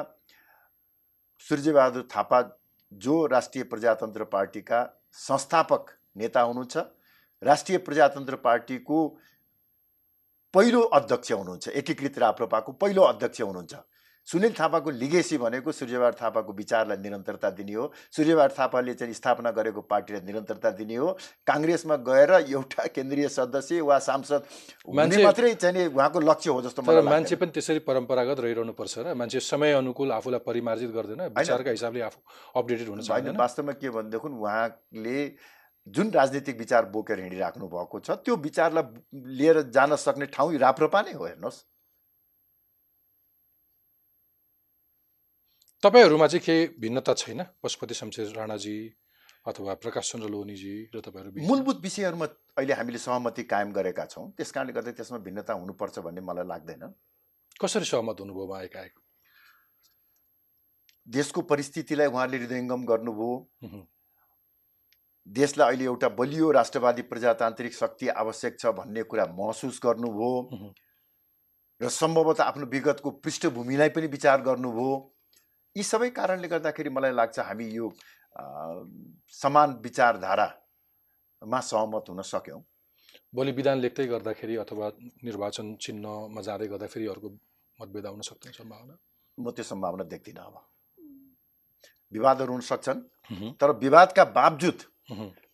[1.43, 2.41] सूर्यबहादुर थापा
[2.91, 4.79] जो राष्ट्रिय प्रजातन्त्र पार्टीका
[5.17, 6.77] संस्थापक नेता हुनुहुन्छ।
[7.41, 9.07] राष्ट्रिय प्रजातन्त्र पार्टीको
[10.53, 13.75] पहिलो अध्यक्ष हुनुहुन्छ एकीकृत राप्रपाको पहिलो अध्यक्ष हुनुहुन्छ।
[14.25, 19.81] सुनिल थापाको लिगेसी भनेको सूर्यबहादुर थापाको विचारलाई निरन्तरता दिने हो। सूर्यबहादुर थापाले चाहिँ स्थापना गरेको
[19.81, 24.43] पार्टीलाई निरन्तरता दिने हो। काङ्ग्रेसमा गएर एउटा केन्द्रीय सदस्य वा सांसद
[24.95, 29.13] मान्छे- मात्रै चाहिँ उहाँको लक्ष्य हो जस्तो मलाई मान्छे। पनि त्यसरी परम्परागत रहिरहनु पर्छ र
[29.13, 32.19] मान्छे समय अनुकूल आफूलाई परिमार्जित गर्दैन। विचारका हिसाबले आफू
[32.55, 35.19] अपडेटेड हुन चाहँदैन वास्तवमा के भनेदेखि उहाँले
[35.87, 38.83] जुन राजनीतिक विचार बोकेर हिँडिराख्नु भएको छ त्यो विचारलाई
[39.35, 41.72] लिएर जान सक्ने ठाउँ राप्रपा नै हो हेर्नुहोस्।
[45.83, 47.43] तपाईँहरूमा चाहिँ के भिन्नता छैन?
[47.59, 48.75] पशुपति शमशेर राणाजी
[49.47, 51.43] अथवा प्रकाश चन्द्र लोहनीजी र तपाईँहरू?
[51.43, 56.21] मूलभूत विषयहरूमा अहिले हामीले सहमति कायम गरेका छौँ। त्यस कारणले गर्दा त्यसमा भिन्नता हुनुपर्छ भन्ने
[56.23, 56.87] मलाई लाग्दैन।
[57.59, 58.93] कसरी सहमत हुनुभयो उहाँ एकाएक?
[61.07, 63.87] देशको परिस्थितिलाई उहाँले हृदयङ्गम गर्नुभयो।
[65.27, 70.31] देशलाई अहिले एउटा बलियो राष्ट्रवादी प्रजातान्त्रिक शक्ति आवश्यक छ भन्ने कुरा महसुस गर्नुभयो।
[71.81, 75.09] र सम्भवतः आफ्नो विगतको पृष्ठभूमिलाई पनि विचार गर्नुभयो।
[75.75, 77.85] यी सबै कारणले गर्दाखेरि मलाई लाग्छ हामी यो
[79.33, 82.61] समान विचारधारामा सहमत हुन सक्यौँ।
[83.33, 84.89] भोलि विधान लेख्दै गर्दाखेरि अथवा
[85.25, 87.29] निर्वाचन चिन्हमा जाँदै गर्दाखेरि अर्को
[87.79, 88.95] मतभेद आउन सक्ने सम्भावना?
[89.37, 90.55] म त्यो सम्भावना देख्दिनँ अब।
[92.11, 93.01] विवादहरू हुन सक्छन्
[93.57, 94.79] तर विवादका बावजुद।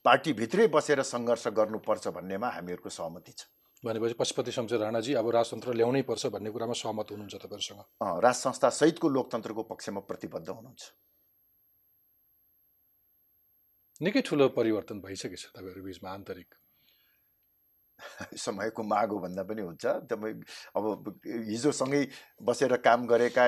[0.06, 3.42] पार्टीभित्रै बसेर सङ्घर्ष गर्नुपर्छ भन्नेमा हामीहरूको सहमति छ।
[3.84, 7.82] भनेपछि पशुपति शमशेर राणाजी अब राजतन्त्र ल्याउनै पर्छ भन्ने कुरामा सहमत हुनुहुन्छ तपाईँहरूसँग?
[8.24, 10.84] राज संस्था सहितको लोकतन्त्रको पक्षमा प्रतिबद्ध हुनुहुन्छ।
[14.02, 16.56] निकै ठुलो परिवर्तन भइसकेको छ तपाईँहरू बिचमा आन्तरिक।
[18.38, 20.36] समयको माग भन्दा पनि हुन्छ। तपाईँ
[20.76, 22.04] अब हिजोसँगै
[22.44, 23.46] बसेर काम गरेका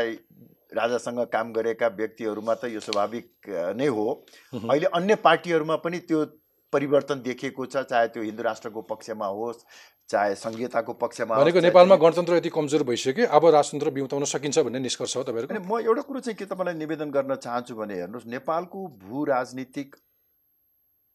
[0.71, 4.07] राजासँग काम गरेका व्यक्तिहरूमा त यो स्वाभाविक नै हो।
[4.53, 6.25] अहिले अन्य पार्टीहरूमा पनि त्यो
[6.73, 9.65] परिवर्तन देखिएको छ चाहे त्यो हिन्दू राष्ट्रको पक्षमा होस्
[10.11, 15.17] चाहे सङ्घीयताको पक्षमा भनेको नेपालमा गणतन्त्र यति कमजोर भइसक्यो अब राजतन्त्र बिउताउन सकिन्छ भन्ने निष्कर्ष
[15.17, 19.23] हो तपाईँहरूको म एउटा कुरो चाहिँ के तपाईँलाई निवेदन गर्न चाहन्छु भने हेर्नुहोस् नेपालको भू
[19.25, 19.95] राजनीतिक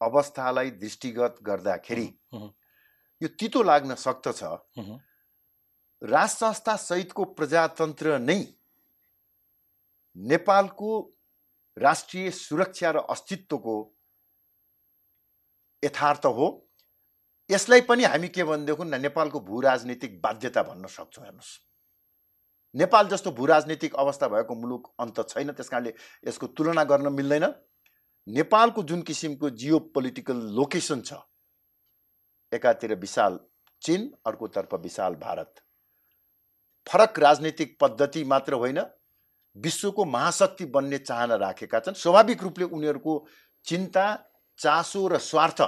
[0.01, 2.07] अवस्थालाई दृष्टिगत गर्दाखेरि।
[3.21, 4.43] यो तितो लाग्न सक्दछ।
[6.03, 8.41] राज संस्था सहितको प्रजातन्त्र नै
[10.17, 10.91] नेपालको
[11.77, 13.77] राष्ट्रिय सुरक्षा र अस्तित्वको
[15.83, 16.49] यथार्थ हो
[17.51, 21.59] यसलाई पनि हामी के भनेदेखि न नेपालको भू राजनीतिक बाध्यता भन्न सक्छौँ हेर्नुहोस्।
[22.75, 25.95] नेपाल जस्तो भू राजनीतिक अवस्था भएको मुलुक अन्त छैन त्यस कारणले
[26.27, 27.47] यसको तुलना गर्न मिल्दैन।
[28.27, 31.23] नेपालको जुन किसिमको जियो पोलिटिकल लोकेसन छ
[32.53, 33.39] एकातिर विशाल
[33.83, 35.63] चिन अर्कोतर्फ विशाल भारत।
[36.87, 38.81] फरक राजनीतिक पद्धति मात्र होइन
[39.57, 43.15] विश्वको महाशक्ति बन्ने चाहना राखेका छन्। स्वाभाविक रूपले उनीहरूको
[43.67, 44.07] चिन्ता
[44.59, 45.63] चासो र स्वार्थ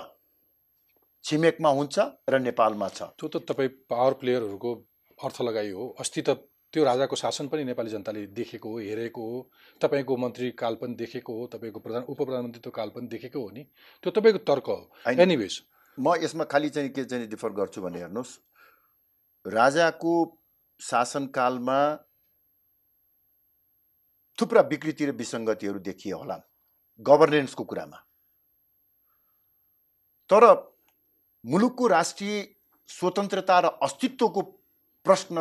[1.25, 4.71] छिमेकमा हुन्छ र नेपालमा छ। त्यो त तपाईँ पावर प्लेयरहरूको
[5.19, 6.31] अर्थ लगाइ हो। अस्ति त
[6.73, 9.39] त्यो राजाको शासन पनि नेपाली जनताले देखेको हो हेरेको हो।
[9.81, 13.63] तपाईँको मन्त्री काल पनि देखेको हो तपाईँको प्रधान उप प्रधानमन्त्रीत्व काल पनि देखेको हो नि।
[14.05, 14.79] त्यो तपाईँको तर्क हो।
[15.09, 15.61] एनिवेज
[15.99, 18.33] म यसमा खालि चाहिँ के चाहिँ डिफर गर्छु भने हेर्नुहोस्।
[19.45, 20.15] राजाको
[20.81, 21.79] शासनकालमा
[24.39, 26.37] थुप्रा विकृति र विसङ्गतिहरू देखिए होला
[27.01, 27.99] गभर्नेन्सको कुरामा।
[30.31, 30.45] तर
[31.49, 32.47] मुलुकको राष्ट्रिय
[32.89, 34.43] स्वतन्त्रता र अस्तित्वको
[35.07, 35.37] प्रश्न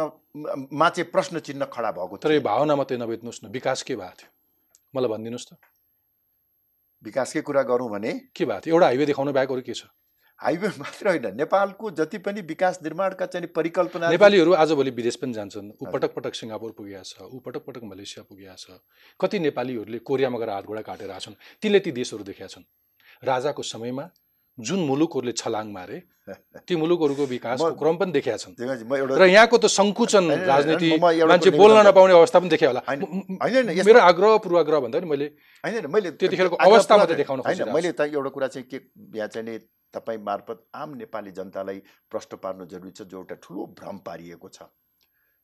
[0.72, 4.16] मा चाहिँ प्रश्न चिन्ह खडा भएको तर यो भावना मात्रै नबेच्नुहोस् न विकास के भएको
[4.16, 4.30] थियो?
[4.96, 5.58] मलाई भनिदिनुहोस् त।
[7.04, 8.76] विकासकै कुरा गरौँ भने के भएको थियो?
[8.76, 9.92] एउटा हाइवे देखाउनु बाहेक अरू के छ?
[10.40, 15.72] हाइवे मात्र होइन नेपालको जति पनि विकास निर्माणका चाहिँ परिकल्पना नेपालीहरू आजभोलि विदेश पनि जान्छन्।
[15.82, 18.80] ऊ पटक पटक सिङ्गापुर पुगेका छ ऊ पटक पटक मलेसिया पुगेका छ।
[19.20, 22.64] कति नेपालीहरूले कोरियामा गएर हातगोडा काटेर आएका छन् तिनले ती देशहरू देखेका छन्।
[23.26, 24.06] राजाको समयमा
[24.58, 25.98] जुन मुलुकहरूले छलाङ मारे
[26.68, 32.14] ती मुलुकहरूको विकासको क्रम पनि देखेका छन्। र यहाँको त सङ्कुचन राजनीति मान्छे बोल्न नपाउने
[32.14, 32.82] अवस्था पनि देखे होला।
[33.86, 35.28] मेरो आग्रह पूर्वाग्रह भन्दा पनि मैले
[35.64, 38.78] होइन मैले त्यतिखेरको अवस्था मात्रै। देखाउन होइन मैले त एउटा कुरा चाहिँ के
[39.18, 39.58] यहाँ चाहिँ नि
[39.94, 41.80] तपाईँ मार्फत आम नेपाली जनतालाई
[42.12, 44.68] प्रश्न पार्नु जरुरी छ जो एउटा ठुलो भ्रम पारिएको छ।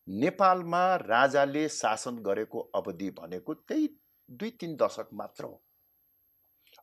[0.07, 3.87] नेपालमा राजाले शासन गरेको अवधि भनेको त्यही
[4.29, 5.55] दुई तिन दशक मात्र हो।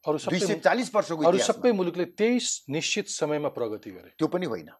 [0.07, 4.47] अरू दुई सय चालिस वर्षको अरू। सबै मुलुकले तेइस निश्चित समयमा प्रगति गरे। त्यो पनि
[4.47, 4.71] होइन।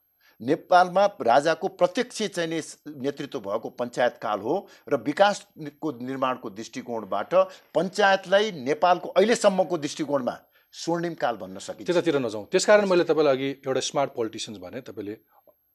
[0.41, 2.61] नेपालमा राजाको प्रत्यक्ष चाहिँ नि
[2.99, 4.55] नेतृत्व भएको पञ्चायत काल हो
[4.89, 7.35] र विकासको निर्माणको दृष्टिकोणबाट
[7.77, 10.37] पञ्चायतलाई नेपालको अहिलेसम्मको दृष्टिकोणमा
[10.75, 15.15] स्वर्णिम काल भन्न सकिन्छ। त्यतातिर नजाउँ। त्यसकारण मैले तपाईँलाई अघि एउटा स्मार्ट पोलिटिसियन्स भने तपाईँले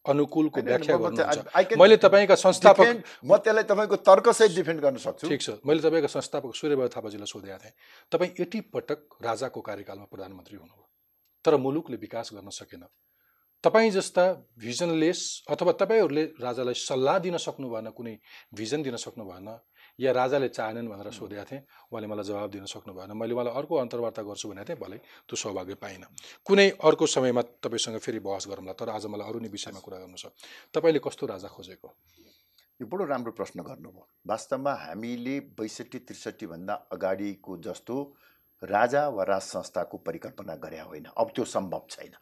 [0.05, 2.87] अनुकूलको व्याख्या गर्नुहुन्छ। मैले तपाईँका संस्थापक
[3.25, 7.57] म त्यसलाई तपाईँको तर्कसहित डिफेन्ड गर्न सक्छु। ठिक छ। मैले तपाईँको संस्थापक सूर्यबहादुर थापाजीलाई सोधेका
[7.57, 7.73] थिएँ।
[8.11, 10.85] तपाईँ यति पटक राजाको कार्यकालमा प्रधानमन्त्री हुनुभयो
[11.45, 12.85] तर मुलुकले विकास गर्न सकेन।
[13.63, 14.25] तपाईँ जस्ता
[14.61, 18.13] भिजनलेस अथवा तपाईँहरूले राजालाई सल्लाह दिन सक्नु भएन कुनै
[18.53, 19.49] भिजन दिन सक्नु भएन
[19.99, 23.75] या राजाले चाहेनन् भनेर सोधेका थिएँ। उहाँले मलाई जवाब दिन सक्नु भएन मैले उहाँलाई अर्को
[23.75, 26.07] अन्तर्वार्ता गर्छु भनेको थिएँ। भलै त्यो सौभाग्य पाइनँ।
[26.45, 30.17] कुनै अर्को समयमा तपाईँसँग फेरि बहस गरौँला तर आज मलाई अरू नै विषयमा कुरा गर्नु
[30.17, 30.35] छ।
[30.73, 31.89] तपाईँले कस्तो राजा खोजेको?
[32.79, 37.95] यो बडो राम्रो प्रश्न गर्नुभयो। वास्तवमा हामीले बैसठी त्रिसठीभन्दा अगाडिको जस्तो
[38.61, 42.13] राजा वा राज संस्थाको परिकल्पना गरे होइन। अब त्यो सम्भव छैन।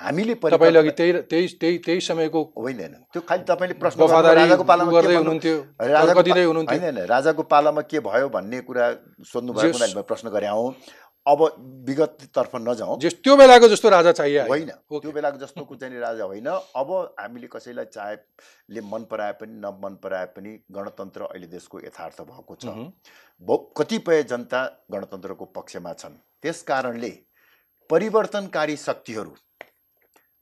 [0.00, 4.64] हामीले तपाईँले अघि त्यही त्यही त्यही त्यही समयको होइन होइन। त्यो खालि तपाईँले प्रश्न राजाको
[4.64, 8.86] पालामा गर्दै हुनुहुन्थ्यो होइन राजाको पालामा के भयो भन्ने कुरा
[9.28, 10.72] सोध्नु भएको हुनाले प्रश्न गरे हौँ।
[11.26, 11.40] अब
[11.86, 16.88] विगततर्फ नजाउँ। त्यो बेलाको जस्तो राजा चाहियो होइन। त्यो बेलाको जस्तोको चाहिँ राजा होइन। अब
[17.20, 22.72] हामीले कसैलाई चाहेले मन पराए पनि नमन पराए पनि गणतन्त्र अहिले देशको यथार्थ भएको छ।
[23.76, 27.12] कतिपय जनता गणतन्त्रको पक्षमा छन्। त्यस कारणले
[27.90, 29.32] परिवर्तनकारी शक्तिहरू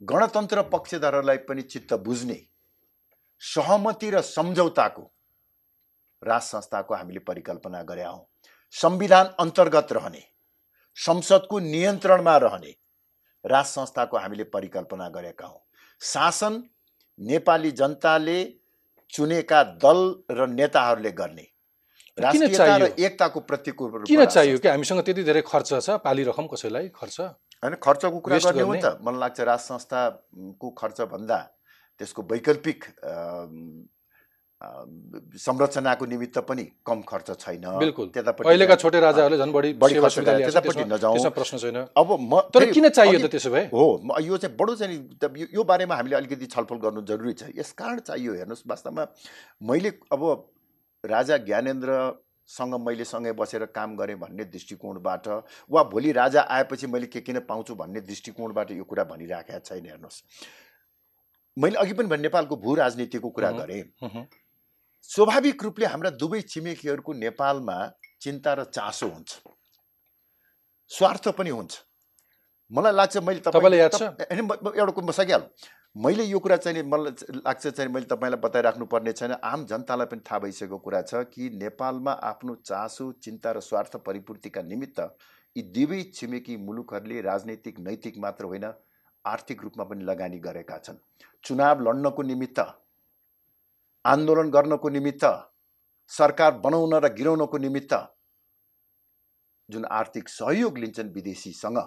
[0.03, 2.41] गणतन्त्र पक्षधरलाई पनि चित्त बुझ्ने
[3.43, 5.03] सहमति र सम्झौताको
[6.23, 8.27] राज संस्थाको हामीले परिकल्पना गरेका हौँ।
[8.75, 10.23] संविधान अन्तर्गत रहने
[10.97, 12.75] संसदको नियन्त्रणमा रहने
[13.45, 15.61] राज संस्थाको हामीले परिकल्पना गरेका हौँ।
[16.01, 16.63] शासन
[17.19, 18.39] नेपाली जनताले
[19.13, 21.47] चुनेका दल र नेताहरूले गर्ने
[22.19, 22.95] राष्ट्रियता र?
[22.99, 24.69] एकताको प्रतीकको रूपमा किन चाहियो कि?
[24.69, 27.21] हामीसँग त्यति धेरै खर्च छ पाली रकम कसैलाई खर्च?
[27.65, 28.81] होइन खर्चको कुरा गर्ने। हो नि?
[28.85, 31.39] त मलाई लाग्छ राज संस्थाको खर्च भन्दा
[31.99, 32.85] त्यसको वैकल्पिक
[35.39, 37.65] संरचनाको निमित्त पनि कम खर्च छैन।
[38.47, 42.89] अहिलेका छोटे राजाहरूले झन् बढी बढी खर्च त्यतापट्टि नजाउँ। प्रश्न छैन। अब म तर किन
[42.89, 43.65] चाहियो त त्यसो भए?
[43.75, 43.87] हो
[44.21, 45.19] यो चाहिँ बडो चाहिँ
[45.55, 49.07] यो- बारेमा हामीले अलिकति छलफल गर्नु जरुरी छ। यस कारण चाहियो हेर्नुहोस् वास्तवमा
[49.63, 50.23] मैले अब
[51.07, 51.37] राजा
[52.49, 55.27] ज्ञानेन्द्रसँग मैले सँगै बसेर काम गरेँ भन्ने दृष्टिकोणबाट
[55.71, 60.23] वा भोलि राजा आएपछि मैले के किन पाउँछु भन्ने दृष्टिकोणबाट यो कुरा भनिराखेका छैन हेर्नुहोस्
[61.57, 63.83] मैले अघि पनि भने नेपालको भू राजनीतिको कुरा। गरेँ।
[65.03, 67.77] स्वाभाविक रूपले हाम्रा दुवै छिमेकीहरूको नेपालमा
[68.21, 69.31] चिन्ता र चासो हुन्छ
[70.91, 71.73] स्वार्थ पनि हुन्छ
[72.71, 74.03] मलाई लाग्छ मैले तपाईँ- तपाईँलाई याद छ?
[74.73, 75.49] एउटा कुरा म सकिहालौँ
[75.99, 80.21] मैले यो कुरा चाहिँ मलाई लाग्छ चाहिँ मैले तपाईँलाई बताइराख्नु पर्ने छैन। आम जनतालाई पनि
[80.21, 85.01] थाहा भइसकेको कुरा छ कि नेपालमा आफ्नो चासो चिन्ता र स्वार्थ परिपूर्तिका निमित्त
[85.57, 88.71] यी दुवै छिमेकी मुलुकहरूले राजनैतिक नैतिक मात्र होइन
[89.25, 91.03] आर्थिक रूपमा पनि लगानी गरेका छन्।
[91.45, 92.61] चुनाव लड्नको निमित्त
[94.05, 95.25] आन्दोलन गर्नको निमित्त
[96.11, 97.95] सरकार बनाउन र गिराउनको निमित्त
[99.69, 101.79] जुन आर्थिक सहयोग लिन्छन् विदेशीसँग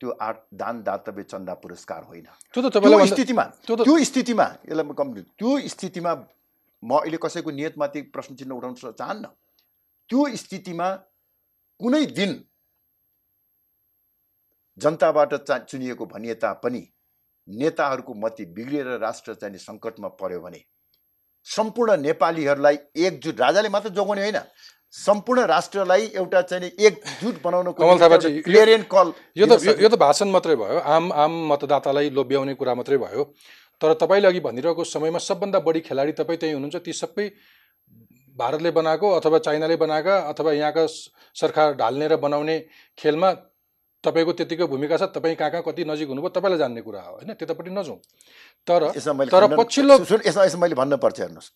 [0.00, 5.08] त्यो आर् दान दातव्य चन्दा पुरस्कार होइन। त्यो स्थितिमा त्यो स्थितिमा यसलाई म कम
[5.38, 6.12] त्यो स्थितिमा
[6.82, 9.24] म अहिले कसैको नियतमाथि प्रश्न चिन्ह उठाउन चाहन्न।
[10.10, 10.88] त्यो स्थितिमा
[11.80, 12.32] कुनै दिन
[14.78, 16.82] जनताबाट चा चुनिएको भनिए तापनि
[17.48, 20.60] नेताहरूको मती बिग्रिएर राष्ट्र चाहिँ सङ्कटमा पर्यो भने
[21.46, 24.38] सम्पूर्ण नेपालीहरूलाई एकजुट राजाले मात्र जोगाउने होइन।
[24.92, 27.82] सम्पूर्ण राष्ट्रलाई एउटा चाहिँ एकजुट बनाउनको
[29.36, 33.24] यो- त यो- त भाषण मात्रै भयो आम आम मतदातालाई लोभ्याउने कुरा मात्रै भयो।
[33.80, 37.26] तर तपाईँले अघि भनिरहेको समयमा सबभन्दा बढी खेलाडी तपाईँ त्यही हुनुहुन्छ ती सबै
[38.36, 40.86] भारतले बनाएको अथवा चाइनाले बनाएका अथवा यहाँका
[41.34, 42.58] सरकार ढाल्ने र बनाउने
[42.98, 43.30] खेलमा
[44.04, 47.32] तपाईँको त्यतिकै भूमिका छ तपाईँ कहाँ कहाँ कति नजिक हुनुभयो तपाईँलाई जान्ने कुरा हो होइन?
[47.34, 47.98] त्यतापट्टि नजाउँ।
[48.66, 48.80] तर
[49.30, 49.94] तर पछिल्लो
[50.26, 51.48] यसमा मैले भन्नुपर्छ हेर्नुहोस्।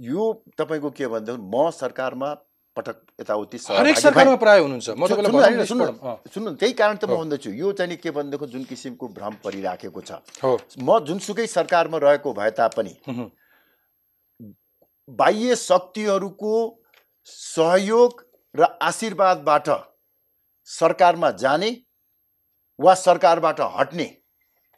[0.00, 2.34] यो तपाईँको के भनेदेखि म सरकारमा
[2.76, 5.06] पटक यताउति हरेक सरकारमा। प्राय हुनुहुन्छ। म
[6.28, 10.12] सुन्नु- त्यही कारण त म। भन्दैछु यो चाहिँ के भनेदेखि जुन किसिमको भ्रम परिराखेको छ।
[10.44, 12.92] हो। म जुनसुकै सरकारमा रहेको भए तापनि
[15.08, 16.54] बाह्य शक्तिहरूको
[17.24, 19.68] सहयोग र आशीर्वादबाट
[20.68, 21.70] सरकारमा जाने
[22.80, 24.04] वा सरकारबाट हट्ने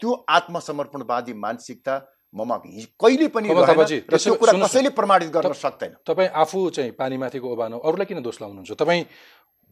[0.00, 1.94] त्यो आत्मसमर्पणवादी मानसिकता
[2.34, 2.56] ममा
[3.00, 8.06] कहिले पनि र त्यो कुरा। कसैले प्रमाणित गर्न सक्दैन। तपाईँ आफू चाहिँ पानीमाथिको ओबानो अरूलाई
[8.06, 8.72] किन दोष लाउनुहुन्छ?
[8.76, 9.04] तपाईँ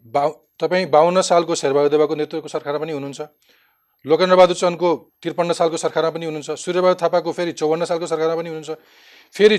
[0.07, 0.23] बा
[0.57, 3.21] तपाईँ बाहन्न सालको शेरबहादुर देवाको नेतृत्वको सरकारमा पनि हुनुहुन्छ।
[4.07, 4.89] लोकेन्द्रबहादुर चन्दको
[5.21, 8.73] त्रिपन्न सालको सरकारमा पनि हुनुहुन्छ। सूर्यबहादुर थापाको फेरि चौवन्न सालको सरकारमा पनि हुनुहुन्छ।
[9.35, 9.59] फेरि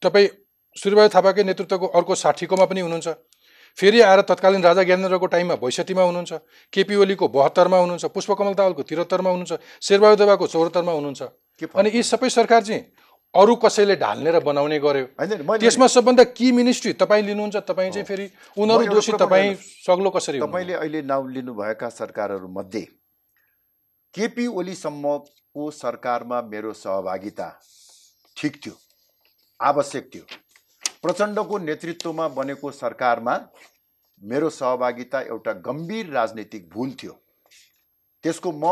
[0.00, 0.28] तपाईँ
[0.76, 3.08] सूर्यबहादुर थापाकै नेतृत्वको अर्को साठीकोमा पनि हुनुहुन्छ।
[3.78, 6.32] फेरि आएर तत्कालीन राजा ज्ञानेन्द्रको टाइममा बैसठीमा हुनुहुन्छ।
[6.72, 11.22] केपी ओलीको बहत्तरमा हुनुहुन्छ। पुष्पकमल दाहालको त्रिहत्तरमा हुनुहुन्छ। शेरबहादुर देवाको चौहत्तरमा हुनुहुन्छ।
[11.60, 12.82] अनि यी सबै सरकार चाहिँ
[13.34, 15.06] अरू कसैले ढाल्ने र बनाउने गर्यो।
[15.58, 20.40] त्यसमा सबभन्दा की मिनिस्ट्री तपाईँ लिनुहुन्छ तपाईँ चाहिँ फेरि उनीहरू दोषी तपाईँ। सग्लो कसरी?
[20.40, 22.82] तपाईँले अहिले नाउँ लिनुभएका सरकारहरूमध्ये
[24.14, 27.48] केपी ओलीसम्मको सरकारमा मेरो सहभागिता
[28.36, 28.74] ठिक थियो
[29.60, 30.24] आवश्यक थियो।
[31.02, 33.34] प्रचण्डको नेतृत्वमा बनेको सरकारमा
[34.22, 37.12] मेरो सहभागिता एउटा गम्भीर राजनीतिक भुल थियो।
[38.24, 38.64] त्यसको म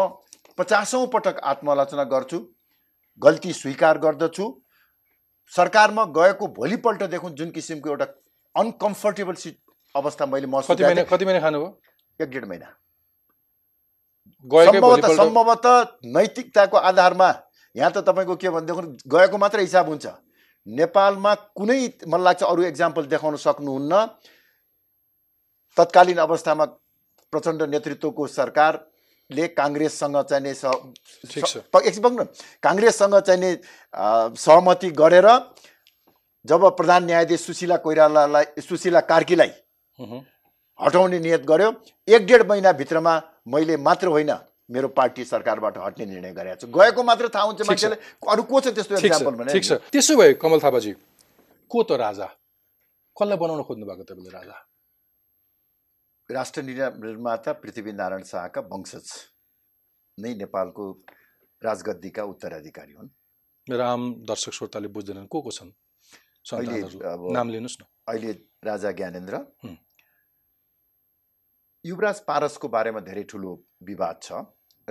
[0.59, 2.39] पचासौँ पटक आत्मालोचना गर्छु।
[3.23, 4.47] गल्ती स्वीकार गर्दछु।
[5.53, 8.07] सरकारमा गएको भोलिपल्टदेखि जुन किसिमको एउटा
[8.55, 9.59] अनकम्फर्टेबल सिट
[9.95, 11.79] अवस्था मैले महसुस कति महिना गरेँ कति महिना खानुभयो?
[12.21, 12.69] एक डेढ महिना।
[14.47, 15.75] सम्भवतः सम्भवतः
[16.07, 17.29] नैतिकताको आधारमा
[17.77, 20.07] यहाँ त तपाईँको के भनेदेखि गएको मात्र हिसाब हुन्छ।
[20.67, 24.07] नेपालमा कुनै मलाई लाग्छ अरू इक्जाम्पल देखाउन सक्नुहुन्न।
[25.77, 26.65] तत्कालीन अवस्थामा
[27.33, 28.73] प्रचण्ड नेतृत्वको सरकार
[29.31, 30.65] ले काङ्ग्रेससँग चाहिँ नि स-
[31.87, 32.25] एकछिन बग्नु
[32.63, 33.51] काङ्ग्रेससँग चाहिँ नि
[33.95, 35.29] अ, सहमति गरेर
[36.45, 39.51] जब प्रधान न्यायाधीश सुशीला कोइरालालाई सुशीला कार्कीलाई।
[40.79, 41.71] हटाउने नियत गर्यो
[42.09, 43.15] एक डेढ महिनाभित्रमा
[43.49, 44.31] मैले मात्र होइन
[44.71, 47.97] मेरो पार्टी सरकारबाट हट्ने निर्णय गरेको छु। गएको मात्र थाहा हुन्छ। मान्छेले
[48.31, 50.93] अरू को छ त्यस्तो एक्जाम्पल भने ठिक छ। त्यसो भए कमल थापाजी
[51.71, 52.27] को त राजा?
[53.17, 54.57] कसलाई बनाउन खोज्नु भएको तपाईँले राजा?
[56.31, 59.11] राष्ट्र निर्मा- निर्माता पृथ्वीनारायण शाहका वंशज।
[60.21, 61.03] नै नेपालको
[61.65, 63.09] राजगद्दीका उत्तराधिकारी हुन्।
[63.71, 65.71] मेरो आम दर्शक श्रोताले बुझ्दैनन् को को छन्?
[66.55, 68.33] अहिले अब नाम लिनुहोस् न। अहिले
[68.65, 69.47] राजा ज्ञानेन्द्र।
[71.87, 74.33] युवराज पारसको बारेमा धेरै ठुलो विवाद छ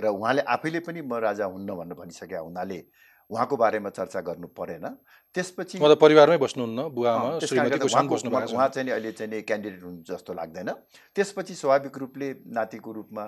[0.00, 2.86] र उहाँले आफैले पनि म राजा हुन्न भनेर भनिसकेका हुनाले
[3.30, 4.86] उहाँको बारेमा चर्चा गर्नु परेन।
[5.34, 8.30] त्यसपछि म त परिवारमै बस्नुहुन्न बुवा आमा अँ, त्यस कारणले श्रीमती गर्दा कुसान उहाँको- बस्नु
[8.30, 10.68] उहाँ उहाँ चाहिँ अहिले चाहिँ क्यान्डिडेट हुनु जस्तो लाग्दैन।
[11.14, 13.24] त्यसपछि स्वाभाविक रूपले नातिको रूपमा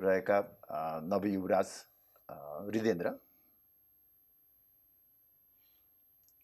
[0.00, 0.38] रहेका
[1.04, 1.68] नवयुवराज
[2.72, 3.08] हृदेन्द्र।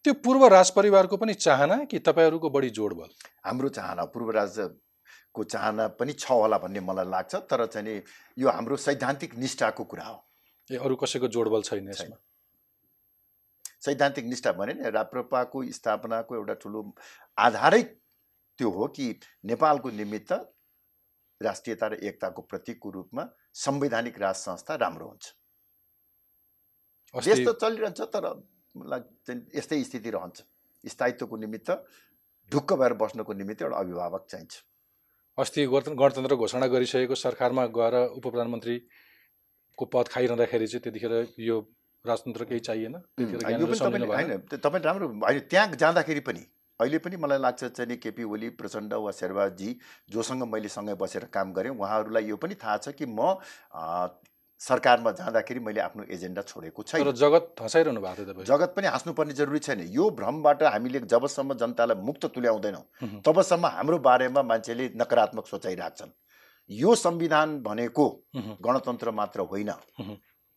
[0.05, 3.09] त्यो पूर्व राज परिवारको पनि चाहना कि तपाईँहरूको बढी जोड बल
[3.45, 8.03] हाम्रो चाहना पूर्वराजको चाहना पनि छ होला भन्ने मलाई लाग्छ तर चाहिँ
[8.37, 10.17] यो हाम्रो सैद्धान्तिक निष्ठाको कुरा हो।
[10.71, 12.15] ए अरू कसैको जोड बल छैन। यसमा?
[13.85, 16.95] सैद्धान्तिक निष्ठा भने नि राप्रपाको स्थापनाको एउटा ठुलो
[17.37, 17.81] आधारै
[18.59, 20.31] त्यो हो कि नेपालको निमित्त
[21.41, 25.35] राष्ट्रियता र एकताको प्रतीकको रूपमा संवैधानिक राज संस्था राम्रो हुन्छ।
[27.15, 30.43] देश अस्ति त चलिरहन्छ तर यस्तै स्थिति रहन्छ।
[30.85, 31.71] स्थायित्वको निमित्त
[32.51, 34.63] ढुक्क भएर बस्नको निमित्त एउटा अभिभावक चाहिन्छ।
[35.39, 41.57] अस्ति गण- गणतन्त्र घोषणा गरिसकेको सरकारमा गएर उप प्रधानमन्त्रीको पद खाइरहँदाखेरि चाहिँ त्यतिखेर यो
[42.05, 42.95] राजतन्त्र केही चाहिएन?
[43.19, 46.45] होइन तपाईँ राम्रो होइन त्यहाँ जाँदाखेरि पनि
[46.79, 49.69] अहिले पनि मलाई लाग्छ चाहिँ केपी ओली प्रचण्ड वा शेरबाजी
[50.09, 53.35] जोसँग मैले सँगै बसेर काम गरेँ उहाँहरूलाई यो पनि थाहा छ कि म
[54.61, 59.33] सरकारमा जाँदाखेरि मैले आफ्नो एजेन्डा छोडेको तर छैन जगत हँसाइरहनु भएको थियो जगत पनि हाँस्नुपर्ने
[59.33, 66.11] जरुरी छैन यो भ्रमबाट हामीले जबसम्म जनतालाई मुक्त तुल्याउँदैनौँ। तबसम्म हाम्रो बारेमा मान्छेले नकारात्मक सोचाइराख्छन्
[66.69, 69.71] यो संविधान भनेको। गणतन्त्र मात्र होइन।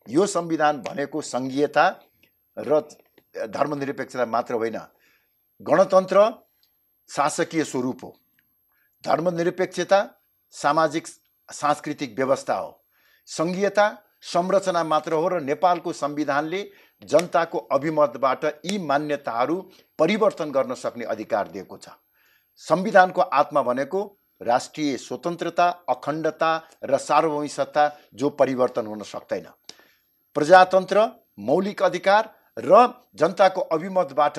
[0.09, 1.85] यो संविधान भनेको सङ्घीयता
[2.57, 2.81] र
[3.49, 4.79] धर्मनिरपेक्षता मात्र होइन।
[5.61, 6.31] गणतन्त्र
[7.11, 8.15] शासकीय स्वरूप हो।
[9.05, 10.09] धर्मनिरपेक्षता
[10.51, 11.07] सामाजिक
[11.49, 12.85] सांस्कृतिक व्यवस्था हो।
[13.27, 13.87] सङ्घीयता
[14.23, 16.63] संरचना मात्र हो र नेपालको संविधानले
[17.03, 19.57] जनताको अभिमतबाट यी मान्यताहरू
[19.99, 21.89] परिवर्तन गर्न सक्ने अधिकार दिएको छ।
[22.57, 26.51] संविधानको आत्मा भनेको राष्ट्रिय स्वतन्त्रता अखण्डता
[26.85, 29.47] र सार्वभौमिकता जो परिवर्तन हुन सक्दैन।
[30.35, 31.07] प्रजातन्त्र
[31.39, 34.39] मौलिक अधिकार र जनताको अभिमतबाट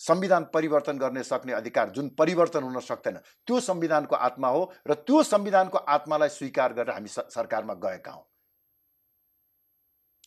[0.00, 5.22] संविधान परिवर्तन गर्ने सक्ने अधिकार जुन परिवर्तन हुन सक्दैन त्यो संविधानको आत्मा हो र त्यो
[5.22, 8.24] संविधानको आत्मालाई स्वीकार गरेर हामी सरकारमा गएका हौँ।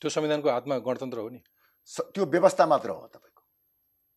[0.02, 1.42] त्यो संविधानको हातमा गणतन्त्र हो नि।
[1.90, 3.44] त्यो व्यवस्था मात्र हो तपाईँको।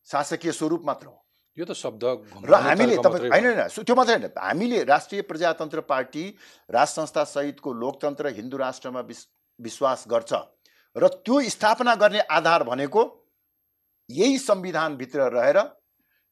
[0.08, 1.16] शासकीय स्वरूप मात्र हो।
[1.58, 2.04] यो त शब्द
[2.44, 6.24] र हामीले तपाईँ होइन। होइन त्यो मात्रै होइन। हामीले राष्ट्रिय प्रजातन्त्र पार्टी
[6.70, 9.26] राज संस्था सहितको लोकतन्त्र हिन्दू राष्ट्रमा विस
[9.60, 10.32] विश्वास गर्छ।
[10.96, 13.02] र त्यो स्थापना गर्ने आधार भनेको
[14.10, 15.58] यही संविधानभित्र रहेर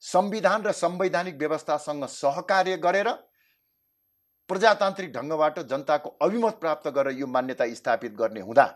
[0.03, 3.09] संविधान र संवैधानिक व्यवस्थासँग सहकार्य गरेर
[4.51, 8.67] प्रजातान्त्रिक ढङ्गबाट जनताको अभिमत प्राप्त गरेर यो मान्यता स्थापित गर्ने हुँदा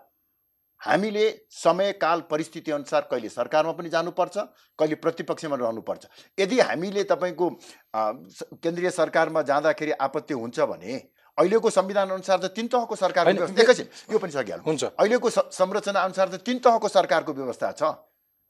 [0.80, 4.36] हामीले समय काल परिस्थिति अनुसार कहिले सरकारमा पनि जानुपर्छ
[4.78, 6.06] कहिले प्रतिपक्षमा रहनुपर्छ।
[6.38, 7.50] यदि हामीले तपाईँको
[7.94, 10.96] केन्द्रीय सरकारमा जाँदाखेरि आपत्ति हुन्छ भने
[11.38, 15.29] अहिलेको संविधान अनुसार त तिन तहको सरकारको होइन, व्यवस्था एकैछिन यो पनि सकिहाल्नु हुन्छ। अहिलेको
[15.31, 17.83] संरचना अनुसार त तिन तहको सरकारको व्यवस्था छ।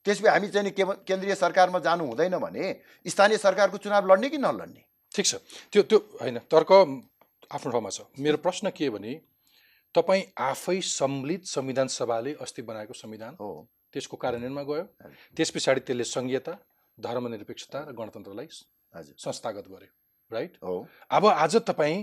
[0.06, 0.72] त्यसपछि हामी चाहिँ नि
[1.06, 2.64] केन्द्रीय सरकारमा जानु हुँदैन भने
[3.06, 4.82] स्थानीय सरकारको चुनाव लड्ने कि नलड्ने?
[5.14, 5.34] ठिक छ।
[5.70, 6.70] त्यो त्यो होइन तर्क
[7.54, 9.12] आफ्नो ठाउँमा छ। मेरो प्रश्न के भने
[9.94, 13.50] तपाईँ आफै सम्मिलित संविधान सभाले अस्ति बनाएको संविधान हो।
[13.92, 14.84] त्यसको कार्यान्वयनमा गयो।
[15.36, 16.52] त्यस पछाडि त्यसले सङ्घीयता
[16.98, 18.48] धर्मनिरपेक्षता र गणतन्त्रलाई
[19.16, 19.90] संस्थागत गर्यो
[20.32, 20.52] राइट?
[20.64, 22.02] हो। अब आज तपाईँ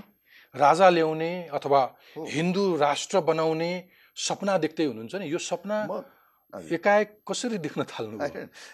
[0.56, 1.82] राजा ल्याउने अथवा।
[2.18, 3.72] हिन्दू राष्ट्र बनाउने
[4.18, 5.78] सपना देख्दै हुनुहुन्छ नि। यो सपना।
[6.54, 8.18] एकाएक कसरी देख्न थाल्नु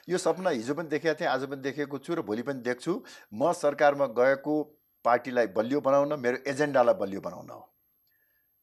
[0.09, 2.93] यो सपना हिजो पनि देखेको थिएँ आज पनि देखेको छु र भोलि पनि देख्छु।
[3.33, 4.55] म सरकारमा गएको
[5.05, 7.63] पार्टीलाई बलियो बनाउन मेरो एजेन्डालाई बलियो बनाउन हो।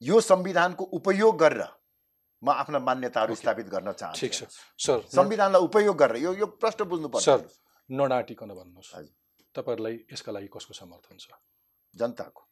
[0.02, 1.62] यो संविधानको उपयोग गरेर
[2.42, 3.34] म आफ्ना मान्यताहरू.
[3.36, 4.42] स्थापित गर्न चाहन्छु। ठिक छ।
[4.80, 7.60] सर संविधानलाई उपयोग गरेर यो यो प्रश्न बुझ्नु सर पर्छ
[7.90, 9.14] नडाँटिकन भन्नुहोस्। हजुर।
[9.54, 11.28] तपाईँहरूलाई यसका लागि कसको समर्थन छ?
[11.94, 12.42] जनताको।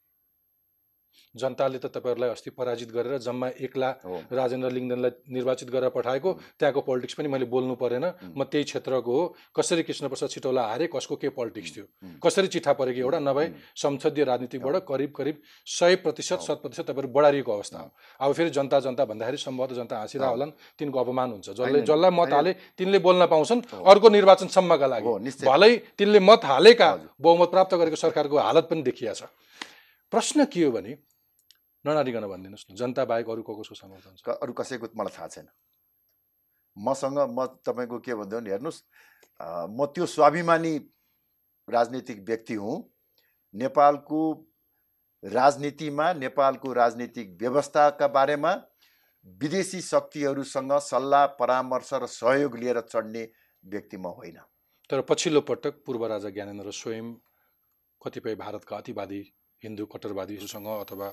[1.30, 3.90] जनताले त तपाईँहरूलाई अस्ति पराजित गरेर जम्मा एक्ला
[4.32, 8.04] राजेन्द्र लिङ्गदेनलाई निर्वाचित गरेर पठाएको। त्यहाँको पोलिटिक्स पनि मैले बोल्नु परेन।
[8.34, 9.22] म त्यही क्षेत्रको हो।
[9.54, 11.84] कसरी कृष्णप्रसाद छिटौला हारे कसको के पोलिटिक्स थियो.
[12.18, 13.46] कसरी चिठा पऱ्यो कि एउटा नभए
[13.76, 17.90] संसदीय राजनीतिबाट करिब करिब सय प्रतिशत शत प्रतिशत तपाईँहरू बढारिएको अवस्था हो।
[18.20, 22.32] अब फेरि जनता जनता भन्दाखेरि सम्भवतः जनता हाँसिरह होलान्। तिनको अपमान हुन्छ। जसले जसलाई मत।
[22.32, 26.90] हाले तिनले बोल्न पाउँछन्। अर्को निर्वाचनसम्मका लागि। भलै तिनले मत हालेका।
[27.20, 29.22] बहुमत प्राप्त गरेको सरकारको हालत पनि देखिया छ।
[30.12, 30.96] प्रश्न के हो भने
[31.84, 34.28] ननारिकन भनिदिनुहोस् न। जनता बाहेक अरू को कसको समर्थन छ?
[34.36, 35.48] अरू कसैको मलाई थाहा छैन।
[36.76, 38.82] मसँग म तपाईँको के भन्दै भने हेर्नुहोस्
[39.70, 40.74] म त्यो स्वाभिमानी
[41.68, 42.76] राजनीतिक व्यक्ति हुँ।
[43.54, 44.20] नेपालको
[45.22, 48.52] राजनीतिमा नेपालको राजनीतिक व्यवस्थाका बारेमा
[49.40, 53.22] विदेशी शक्तिहरूसँग सल्लाह परामर्श र सहयोग लिएर चढ्ने
[53.64, 54.38] व्यक्ति म होइन।
[54.90, 57.12] तर पछिल्लो पटक पूर्व राजा ज्ञानेन्द्र स्वयं
[58.00, 59.20] कतिपय भारतका अतिवादी
[59.62, 61.08] हिन्दू कट्टरवादीहरूसँग अथवा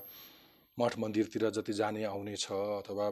[0.78, 3.10] मठ मन्दिरतिर जति जाने आउने छ अथवा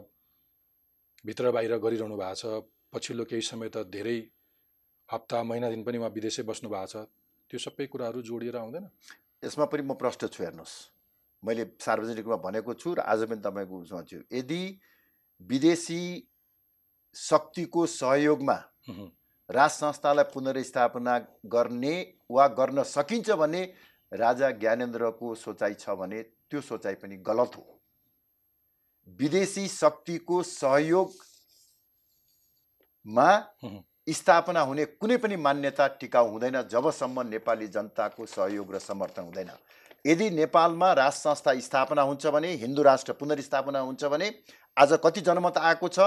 [1.25, 2.63] भित्र बाहिर गरिरहनु भएको छ
[2.93, 4.17] पछिल्लो केही समय त धेरै
[5.09, 7.07] हप्ता महिना दिन पनि उहाँ विदेशै बस्नु भएको छ
[7.51, 8.85] त्यो सबै कुराहरू जोडिएर आउँदैन?
[9.43, 10.75] यसमा पनि म प्रष्ट छु हेर्नुहोस्।
[11.43, 14.61] मैले सार्वजनिक रूपमा भनेको छु र आज पनि तपाईँको उसमा छु। यदि
[15.41, 16.03] विदेशी
[17.15, 18.57] शक्तिको सहयोगमा
[19.49, 21.95] राज संस्थालाई पुनर्स्थापना गर्ने
[22.31, 23.61] वा गर्न सकिन्छ भने
[24.11, 27.65] राजा ज्ञानेन्द्रको सोचाइ छ भने त्यो सोचाइ पनि गलत हो।
[29.19, 31.15] विदेशी शक्तिको सहयोगमा
[34.07, 39.51] स्थापना हुने कुनै पनि मान्यता टिकाउ हुँदैन जबसम्म नेपाली जनताको सहयोग र समर्थन हुँदैन।
[40.05, 44.27] यदि नेपालमा राज संस्था स्थापना हुन्छ भने हिन्दू राष्ट्र पुनर्स्थापना हुन्छ भने
[44.77, 45.99] आज कति जनमत आएको छ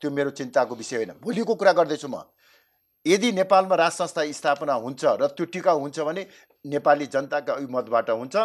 [0.00, 2.22] त्यो मेरो चिन्ताको विषय होइन। भोलिको कुरा गर्दैछु म।
[3.06, 6.22] यदि नेपालमा राज संस्था स्थापना हुन्छ र त्यो टिकाउ हुन्छ भने
[6.64, 8.36] नेपाली जनताका मतबाट हुन्छ।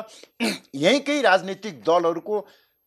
[0.76, 2.36] यहीँकै राजनीतिक दलहरूको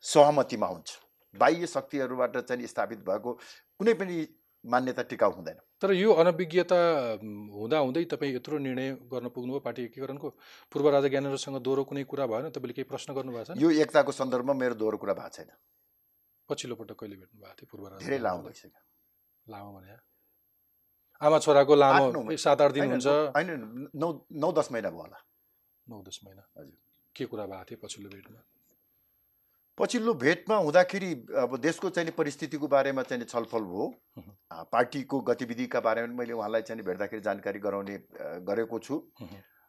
[0.05, 0.89] सहमतिमा हुन्छ।
[1.35, 3.33] बाह्य शक्तिहरूबाट चाहिँ स्थापित भएको
[3.81, 4.17] कुनै पनि
[4.65, 6.79] मान्यता टिकाउ हुँदैन। तर यो अनभिज्ञता
[7.19, 10.29] हुँदाहुँदै तपाईँ यत्रो निर्णय गर्न पुग्नुभयो। पार्टी एकीकरणको
[10.71, 13.59] पूर्व राजा ज्ञानेन्द्रसँग दोहोरो कुनै कुरा भएन। तपाईँले केही प्रश्न गर्नुभएको छ?
[13.59, 15.51] यो एकताको सन्दर्भमा मेरो दोहोरो कुरा भएको छैन।
[16.49, 18.43] पछिल्लो पटक कहिले भेट्नु भएको थियो पूर्व राजा धेरै लामो?
[18.47, 18.71] भइसक्यो।
[19.47, 19.91] लामो भने
[21.23, 25.19] आमा छोराको लामो। सात आठ दिन हुन्छ। होइन नौ नौ दस महिना भयो होला।
[25.87, 26.77] नौ दस महिना। हजुर।
[27.17, 28.41] के कुरा भएको थियो पछिल्लो भेटमा?
[29.79, 31.13] पछिल्लो भेटमा हुँदाखेरि
[31.43, 33.87] अब देशको चाहिँ परिस्थितिको बारेमा चाहिँ छलफल भयो।
[34.73, 37.97] पार्टीको गतिविधिका बारेमा मैले उहाँलाई चाहिँ भेट्दाखेरि जानकारी गराउने
[38.45, 38.97] गरेको छु.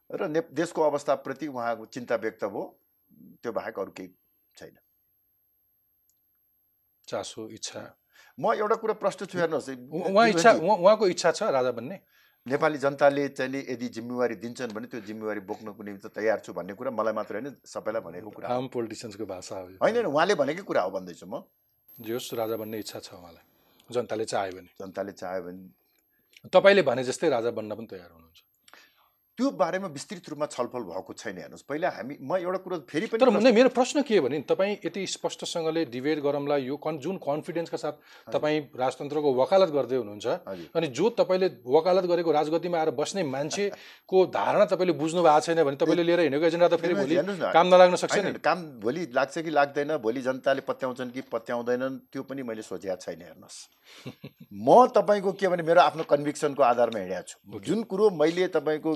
[0.10, 2.64] र ने देशको अवस्थाप्रति उहाँको चिन्ता व्यक्त भयो।
[3.44, 4.10] त्यो बाहेक अरू केही
[4.58, 4.78] छैन।
[7.08, 7.82] चासो इच्छा।
[8.40, 12.00] म एउटा कुरा प्रश्न छु हेर्नुहोस् उहाँ इच्छा उहाँको इच्छा छ राजा बन्ने?
[12.46, 16.92] नेपाली जनताले चाहिँ यदि जिम्मेवारी दिन्छन् भने त्यो जिम्मेवारी बोक्नको निम्ति तयार छु भन्ने कुरा
[16.92, 20.82] मलाई मात्र होइन सबैलाई भनेको कुरा। आम पोलिटिसियन्सको भाषा हो। होइन होइन, उहाँले भनेकै कुरा
[20.82, 21.44] हो भन्दैछु म।
[21.98, 23.46] जे होस् राजा बन्ने इच्छा छ उहाँलाई।
[23.90, 28.40] जनताले चाह्यो भने जनताले चाह्यो भने तपाईँले भने जस्तै राजा बन्न पनि तयार हुनुहुन्छ।
[29.38, 33.20] त्यो बारेमा विस्तृत रूपमा छलफल भएको छैन हेर्नुहोस्। पहिला हामी म एउटा कुरो फेरि पनि
[33.20, 37.78] तर मेरो प्रश्न के हो भने तपाईँ यति स्पष्टसँगले डिबेट गरौँला यो कन् जुन कन्फिडेन्सका
[37.78, 40.28] साथ तपाईँ राजतन्त्रको वकालत गर्दै हुनुहुन्छ
[40.78, 45.78] अनि जो तपाईँले वकालत गरेको राजगद्दीमा आएर बस्ने मान्छेको धारणा तपाईँले बुझ्नु भएको छैन भने
[45.82, 47.16] तपाईँले लिएर हिँडेको एजेन्डा त फेरि भोलि
[47.58, 52.22] काम नलाग्न सक्छ नि। काम भोलि लाग्छ कि लाग्दैन भोलि जनताले पत्याउँछन् कि पत्याउँदैनन् त्यो
[52.30, 53.58] पनि मैले सोचेको छैन हेर्नुहोस्।
[54.54, 58.92] म तपाईँको के भने मेरो आफ्नो कन्भिक्सनको आधारमा हिँडेको छु। जुन कुरो मैले तपाईँको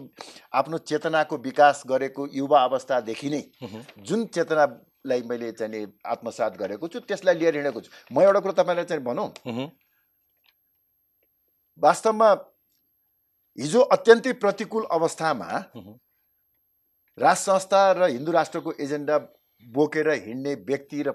[0.54, 3.42] आफ्नो चेतनाको विकास गरेको युवा अवस्थादेखि नै।
[4.00, 8.86] जुन चेतनालाई मैले चाहिँ आत्मसात गरेको छु त्यसलाई लिएर हिँडेको छु म एउटा कुरो तपाईँलाई
[8.86, 9.30] चाहिँ भनौँ।
[11.80, 12.30] वास्तवमा
[13.58, 15.50] हिजो अत्यन्तै प्रतिकूल अवस्थामा।
[17.18, 19.18] राज संस्था र हिन्दू राष्ट्रको एजेन्डा
[19.64, 21.12] बोकेर हिँड्ने व्यक्ति र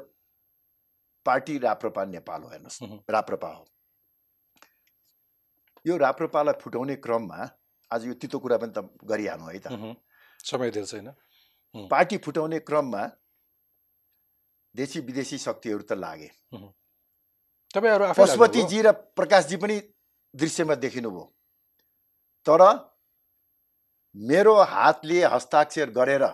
[1.26, 3.64] पार्टी राप्रपा नेपाल हो हेर्नुहोस्। राप्रपा हो
[5.84, 7.38] यो राप्रपालाई फुटाउने क्रममा
[7.92, 9.66] आज यो तितो कुरा पनि त गरिहाल्नु है त।
[10.40, 11.08] समय धेरै छैन।
[11.74, 13.02] पार्टी फुटाउने क्रममा
[14.74, 16.30] देशी विदेशी शक्तिहरू त लागे।
[17.74, 18.12] तपाईँहरू?
[18.16, 19.76] पशुपतिजी र प्रकाशजी पनि
[20.34, 21.24] दृश्यमा देखिनुभयो।
[22.46, 22.62] तर
[24.16, 26.24] मेरो हातले हस्ताक्षर गरेर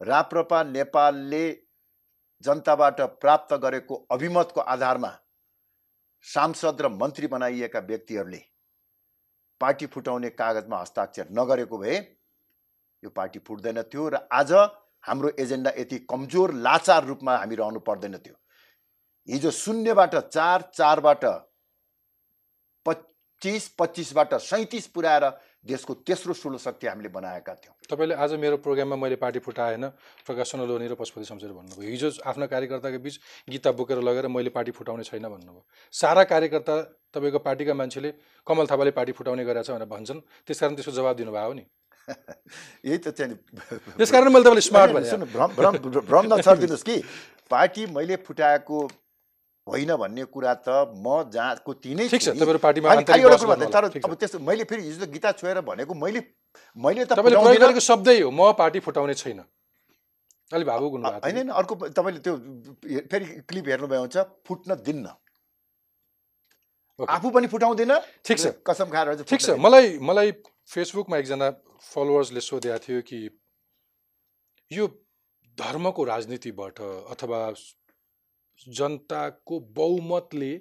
[0.00, 1.44] राप्रपा नेपालले
[2.44, 5.10] जनताबाट प्राप्त गरेको अभिमतको आधारमा
[6.24, 8.40] सांसद र मन्त्री बनाइएका व्यक्तिहरूले
[9.62, 11.96] पार्टी फुटाउने कागजमा हस्ताक्षर नगरेको भए
[13.02, 14.52] यो पार्टी फुट्दैन थियो र आज
[15.04, 18.36] हाम्रो एजेन्डा यति कमजोर लाचार रूपमा हामी रहनु पर्दैन थियो।
[19.28, 21.24] हिजो शून्यबाट चार चारबाट
[22.86, 25.24] पच्चिस पच्चिसबाट सैँतिस पुऱ्याएर
[25.64, 29.86] देशको तेस्रो ठुलो शक्ति हामीले बनाएका थियौँ। तपाईँले आज मेरो प्रोग्राममा मैले पार्टी फुटाएन
[30.26, 33.14] प्रकाश सोनलोनी र पशुपति शमशेर भन्नुभयो। हिजो आफ्ना कार्यकर्ताको बिच
[33.48, 35.62] गीता बोकेर लगेर मैले पार्टी फुटाउने छैन भन्नुभयो।
[35.94, 36.74] सारा कार्यकर्ता
[37.14, 38.10] तपाईँको पार्टीका मान्छेले
[38.46, 41.64] कमल थापाले पार्टी फुटाउने गरेछ भनेर भन्छन्। त्यसकारण त्यसको जवाब दिनुभयो हो नि।
[42.84, 43.38] यही त चाहिँ
[43.94, 45.74] त्यसकारण मैले तपाईँले स्मार्ट भने। सुन्नु भ्रम भ्रम
[46.10, 46.96] भ्रम नछरिदिनुहोस् कि।
[47.46, 48.78] पार्टी मैले फुटाएको
[49.66, 55.60] होइन भन्ने कुरा त म जहाँको तिनै। तर। अब त्यस्तो मैले फेरि हिजो गीता छोएर
[55.62, 56.20] भनेको मैले
[56.76, 57.14] मैले त
[57.80, 59.40] शब्दै हो म पार्टी फुटाउने छैन
[60.50, 62.34] अलिक भावुक हुनु होइन होइन अर्को तपाईँले त्यो
[63.08, 65.06] फेरि क्लिप हेर्नुभयो हुन्छ फुट्न दिन्न।
[66.98, 67.92] आफू पनि फुटाउँदिन
[68.26, 70.28] ठिक छ कसम खाएर ठिक छ। मलाई मलाई
[70.68, 71.48] फेसबुकमा एकजना
[71.80, 73.18] फलोवर्सले सोधेको थियो कि
[74.70, 74.84] यो
[75.58, 76.76] धर्मको राजनीतिबाट
[77.14, 77.40] अथवा
[78.58, 80.52] जनताको बहुमतले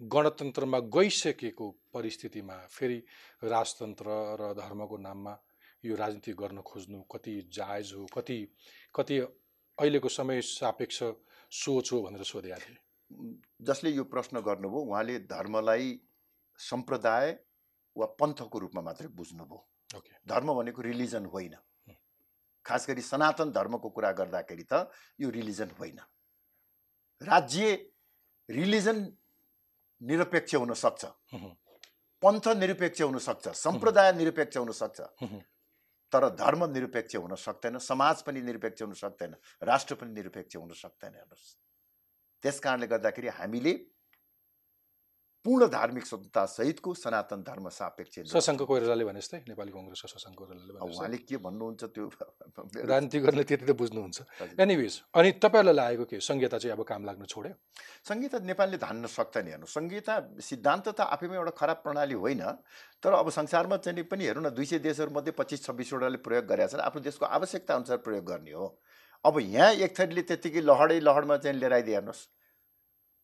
[0.00, 2.98] गणतन्त्रमा गइसकेको परिस्थितिमा फेरि
[3.44, 4.06] राजतन्त्र
[4.40, 5.38] र धर्मको नाममा
[5.84, 8.38] यो राजनीति गर्न खोज्नु कति जायज हो कति
[8.94, 11.02] कति अहिलेको समय सापेक्ष
[11.52, 12.78] सोच हो भनेर सोधेका थिए
[13.62, 15.98] जसले यो प्रश्न गर्नुभयो उहाँले धर्मलाई
[16.58, 17.38] सम्प्रदाय
[17.96, 19.58] वा पन्थको रूपमा मात्रै बुझ्नुभयो।
[19.96, 21.56] ओके। धर्म भनेको रिलिजन होइन।
[22.64, 26.00] खास गरी सनातन धर्मको कुरा गर्दाखेरि त यो रिलिजन होइन।
[27.20, 27.72] राज्य
[28.48, 29.06] रिलिजन
[30.00, 31.56] निरपेक्ष हुन सक्छ। हुँ,
[32.22, 35.40] पन्थ निरपेक्ष हुन सक्छ सम्प्रदाय निरपेक्ष हुन सक्छ। हुँ,
[36.12, 41.14] तर धर्म निरपेक्ष हुन सक्दैन समाज पनि निरपेक्ष हुन सक्दैन राष्ट्र पनि निरपेक्ष हुन सक्दैन
[41.14, 41.56] हेर्नुहोस्।
[42.42, 43.72] त्यस कारणले गर्दाखेरि हामीले
[45.44, 50.72] पूर्ण धार्मिक स्वतन्त्रता सहितको सनातन धर्म सापेक्ष शशाङ्क कोइरालाले भने जस्तै नेपाली कङ्ग्रेसको शशाङ्क कोइरालाले
[50.84, 52.04] उहाँले के भन्नुहुन्छ त्यो
[52.92, 54.18] राजनीति गर्ने त्यति त बुझ्नुहुन्छ।
[54.60, 57.54] एनिवेज अनि तपाईँहरूलाई लागेको के संहिता चाहिँ अब काम लाग्नु छोड्यो?
[58.04, 60.14] संहिता नेपालले धान्न सक्दैन हेर्नु। संहिता
[60.44, 62.42] सिद्धान्त त आफैमा एउटा खराब प्रणाली होइन
[63.00, 66.84] तर अब संसारमा चाहिँ पनि हेरौँ न दुई सय देशहरूमध्ये पच्चिस छब्बिसवटाले प्रयोग गरेका छन्।
[66.84, 68.68] आफ्नो देशको आवश्यकता अनुसार प्रयोग गर्ने हो।
[69.24, 72.28] अब यहाँ एक थरीले त्यत्तिकै लहडै लहडमा चाहिँ लिएर आइदिए हेर्नुहोस्।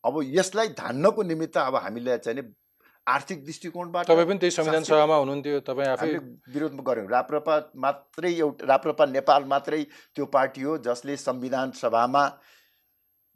[0.05, 2.53] अब यसलाई धान्नको निमित्त अब हामीले चाहिँ नि
[3.07, 6.17] आर्थिक दृष्टिकोणबाट तपाईँ पनि त्यही संविधान सभामा हुनुहुन्थ्यो। तपाईँ आफै
[6.53, 9.83] विरोध गऱ्यौँ राप्रपा मात्रै एउटा राप्रपा नेपाल मात्रै
[10.15, 12.39] त्यो पार्टी हो जसले संविधान सभामा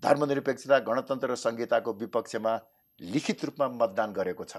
[0.03, 2.59] धर्मनिरपेक्षता गणतन्त्र र संहिताको विपक्षमा
[3.01, 4.57] लिखित रूपमा मतदान गरेको छ।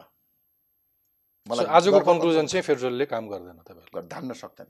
[1.49, 4.67] So, आजको कन्क्लुजन चाहिँ फेडरलले काम गर्दैन तपाईँहरूको। गर- धान्न सक्दैन।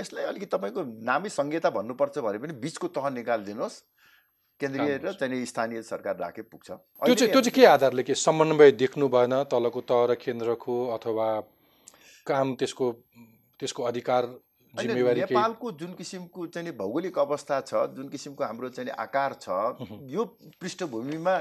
[0.00, 3.84] यसलाई अलिकति तपाईँको नामै संहिता भन्नुपर्छ भने पनि बिचको तह निकालिदिनुहोस्।
[4.60, 8.70] केन्द्रीय र। चाहिँ स्थानीय सरकार राखे पुग्छ त्यो चाहिँ त्यो चाहिँ के आधारले के समन्वय
[8.72, 11.28] देख्नु भएन तलको तह र केन्द्रको अथवा
[12.26, 12.92] काम त्यसको
[13.60, 14.24] त्यसको अधिकार
[14.76, 19.48] नेपालको जुन किसिमको चाहिँ भौगोलिक अवस्था छ जुन किसिमको हाम्रो चाहिँ आकार छ
[20.14, 20.24] यो
[20.60, 21.34] पृष्ठभूमिमा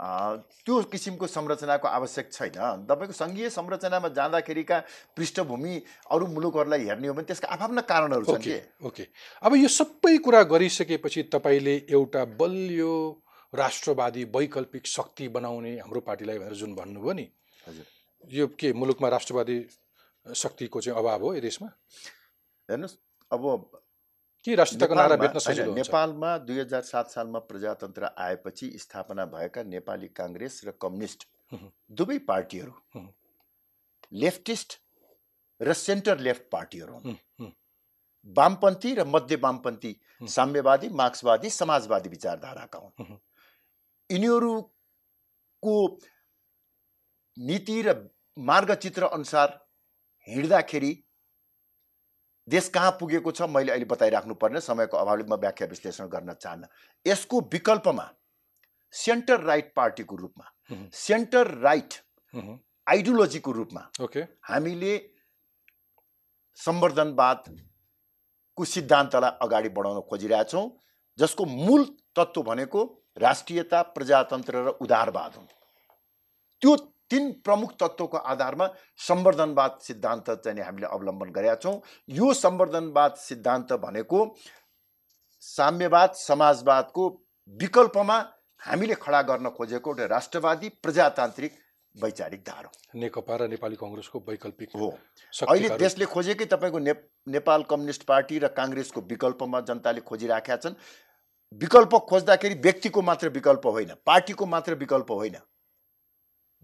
[0.00, 4.78] त्यो किसिमको संरचनाको आवश्यक छैन। तपाईँको सङ्घीय संरचनामा जाँदाखेरिका
[5.16, 5.74] पृष्ठभूमि
[6.10, 8.86] अरू मुलुकहरूलाई हेर्ने हो भने त्यसका आफ्ना कारणहरू छन् ओके कि?
[8.86, 9.06] ओके।
[9.42, 12.94] अब यो सबै कुरा गरिसकेपछि तपाईँले एउटा बलियो
[13.52, 17.26] राष्ट्रवादी वैकल्पिक शक्ति बनाउने हाम्रो पार्टीलाई भनेर जुन भन्नुभयो नि
[17.66, 17.86] हजुर।
[18.34, 19.58] यो के मुलुकमा राष्ट्रवादी
[20.26, 21.68] शक्तिको चाहिँ अभाव हो यो देशमा?
[22.70, 22.96] हेर्नुहोस्
[23.30, 23.42] अब
[24.46, 29.62] के राष्ट्रियताको नारा भेट्न सजिलो हुन्छ नेपालमा दुई हजार सात सालमा प्रजातन्त्र आएपछि स्थापना भएका
[29.68, 31.26] नेपाली काङ्ग्रेस र कम्युनिस्ट।
[31.92, 33.02] दुवै पार्टीहरू।
[34.12, 34.78] लेफ्टिस्ट
[35.60, 37.50] र सेन्टर लेफ्ट पार्टीहरू हुन्
[38.26, 39.92] वामपन्थी र मध्य वामपन्थी।
[40.28, 43.18] साम्यवादी मार्क्सवादी समाजवादी विचारधाराका हुन्।
[44.10, 45.76] यिनीहरूको
[47.36, 47.94] नीति र
[48.36, 49.48] मार्गचित्र अनुसार
[50.28, 50.92] हिँड्दाखेरि
[52.48, 56.66] देश कहाँ पुगेको छ मैले अहिले बताइराख्नु पर्ने समयको अभावले म व्याख्या विश्लेषण गर्न चाहन्न।
[57.06, 58.10] यसको विकल्पमा
[58.94, 60.52] सेन्टर राइट पार्टीको रूपमा
[60.96, 61.94] सेन्टर राइट
[62.86, 64.98] आइडियोलोजीको रूपमा ओके। हामीले
[66.58, 70.70] संवर्धनवादको सिद्धान्तलाई अगाडि बढाउन खोजिरहेछौँ
[71.18, 71.84] जसको मूल
[72.16, 72.84] तत्त्व भनेको
[73.18, 75.46] राष्ट्रियता प्रजातन्त्र र उदारवाद हुन्।
[76.62, 76.76] त्यो
[77.10, 78.66] तिन प्रमुख तत्त्वको आधारमा
[78.98, 84.18] संवर्धनवाद सिद्धान्त चाहिँ हामीले अवलम्बन गरेका छौँ। यो संवर्धनवाद सिद्धान्त भनेको
[85.42, 87.08] साम्यवाद समाजवादको
[87.58, 88.18] विकल्पमा
[88.60, 91.52] हामीले खडा गर्न खोजेको एउटा राष्ट्रवादी प्रजातान्त्रिक
[91.94, 94.88] वैचारिक धार हो। नेकपा र नेपाली कङ्ग्रेसको वैकल्पिक हो।
[95.48, 96.92] अहिले। देशले खोजेकै तपाईँको ने
[97.28, 100.74] नेपाल कम्युनिस्ट पार्टी र काङ्ग्रेसको विकल्पमा जनताले खोजिराखेका छन्।
[101.52, 105.36] विकल्प खोज्दाखेरि व्यक्तिको मात्र विकल्प होइन पार्टीको मात्र विकल्प होइन।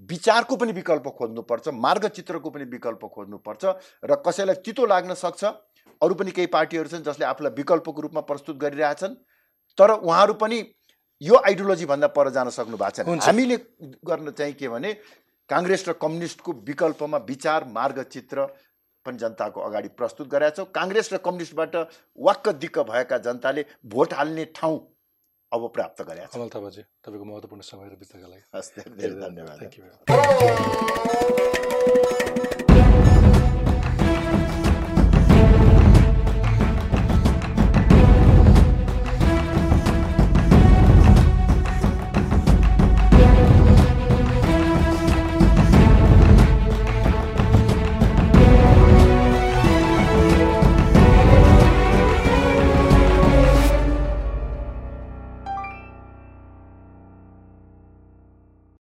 [0.00, 3.64] विचारको पनि विकल्प खोज्नुपर्छ मार्गचित्रको पनि विकल्प खोज्नुपर्छ
[4.04, 5.44] र कसैलाई तितो लाग्न सक्छ
[6.02, 9.14] अरू पनि केही पार्टीहरू छन् जसले आफूलाई विकल्पको रूपमा प्रस्तुत गरिरहेछन्
[9.78, 10.58] तर उहाँहरू पनि
[11.20, 13.56] यो आइडियोलोजीभन्दा पर जान सक्नु भएको छैन। हामीले
[14.04, 14.92] गर्न चाहिँ के भने
[15.50, 18.44] काङ्ग्रेस र कम्युनिस्टको विकल्पमा विचार मार्गचित्र
[19.06, 21.76] पनि जनताको अगाडि प्रस्तुत गरेका छौँ काङ्ग्रेस र कम्युनिस्टबाट
[22.18, 24.78] वाक्क दिक्क भएका जनताले भोट हाल्ने ठाउँ
[25.56, 29.16] अब प्राप्त गरेका छौँ। अमल थापाजी तपाईँको महत्त्वपूर्ण समय र बिताका लागि। हस् धेरै धेरै
[29.24, 31.55] धन्यवाद। Thank you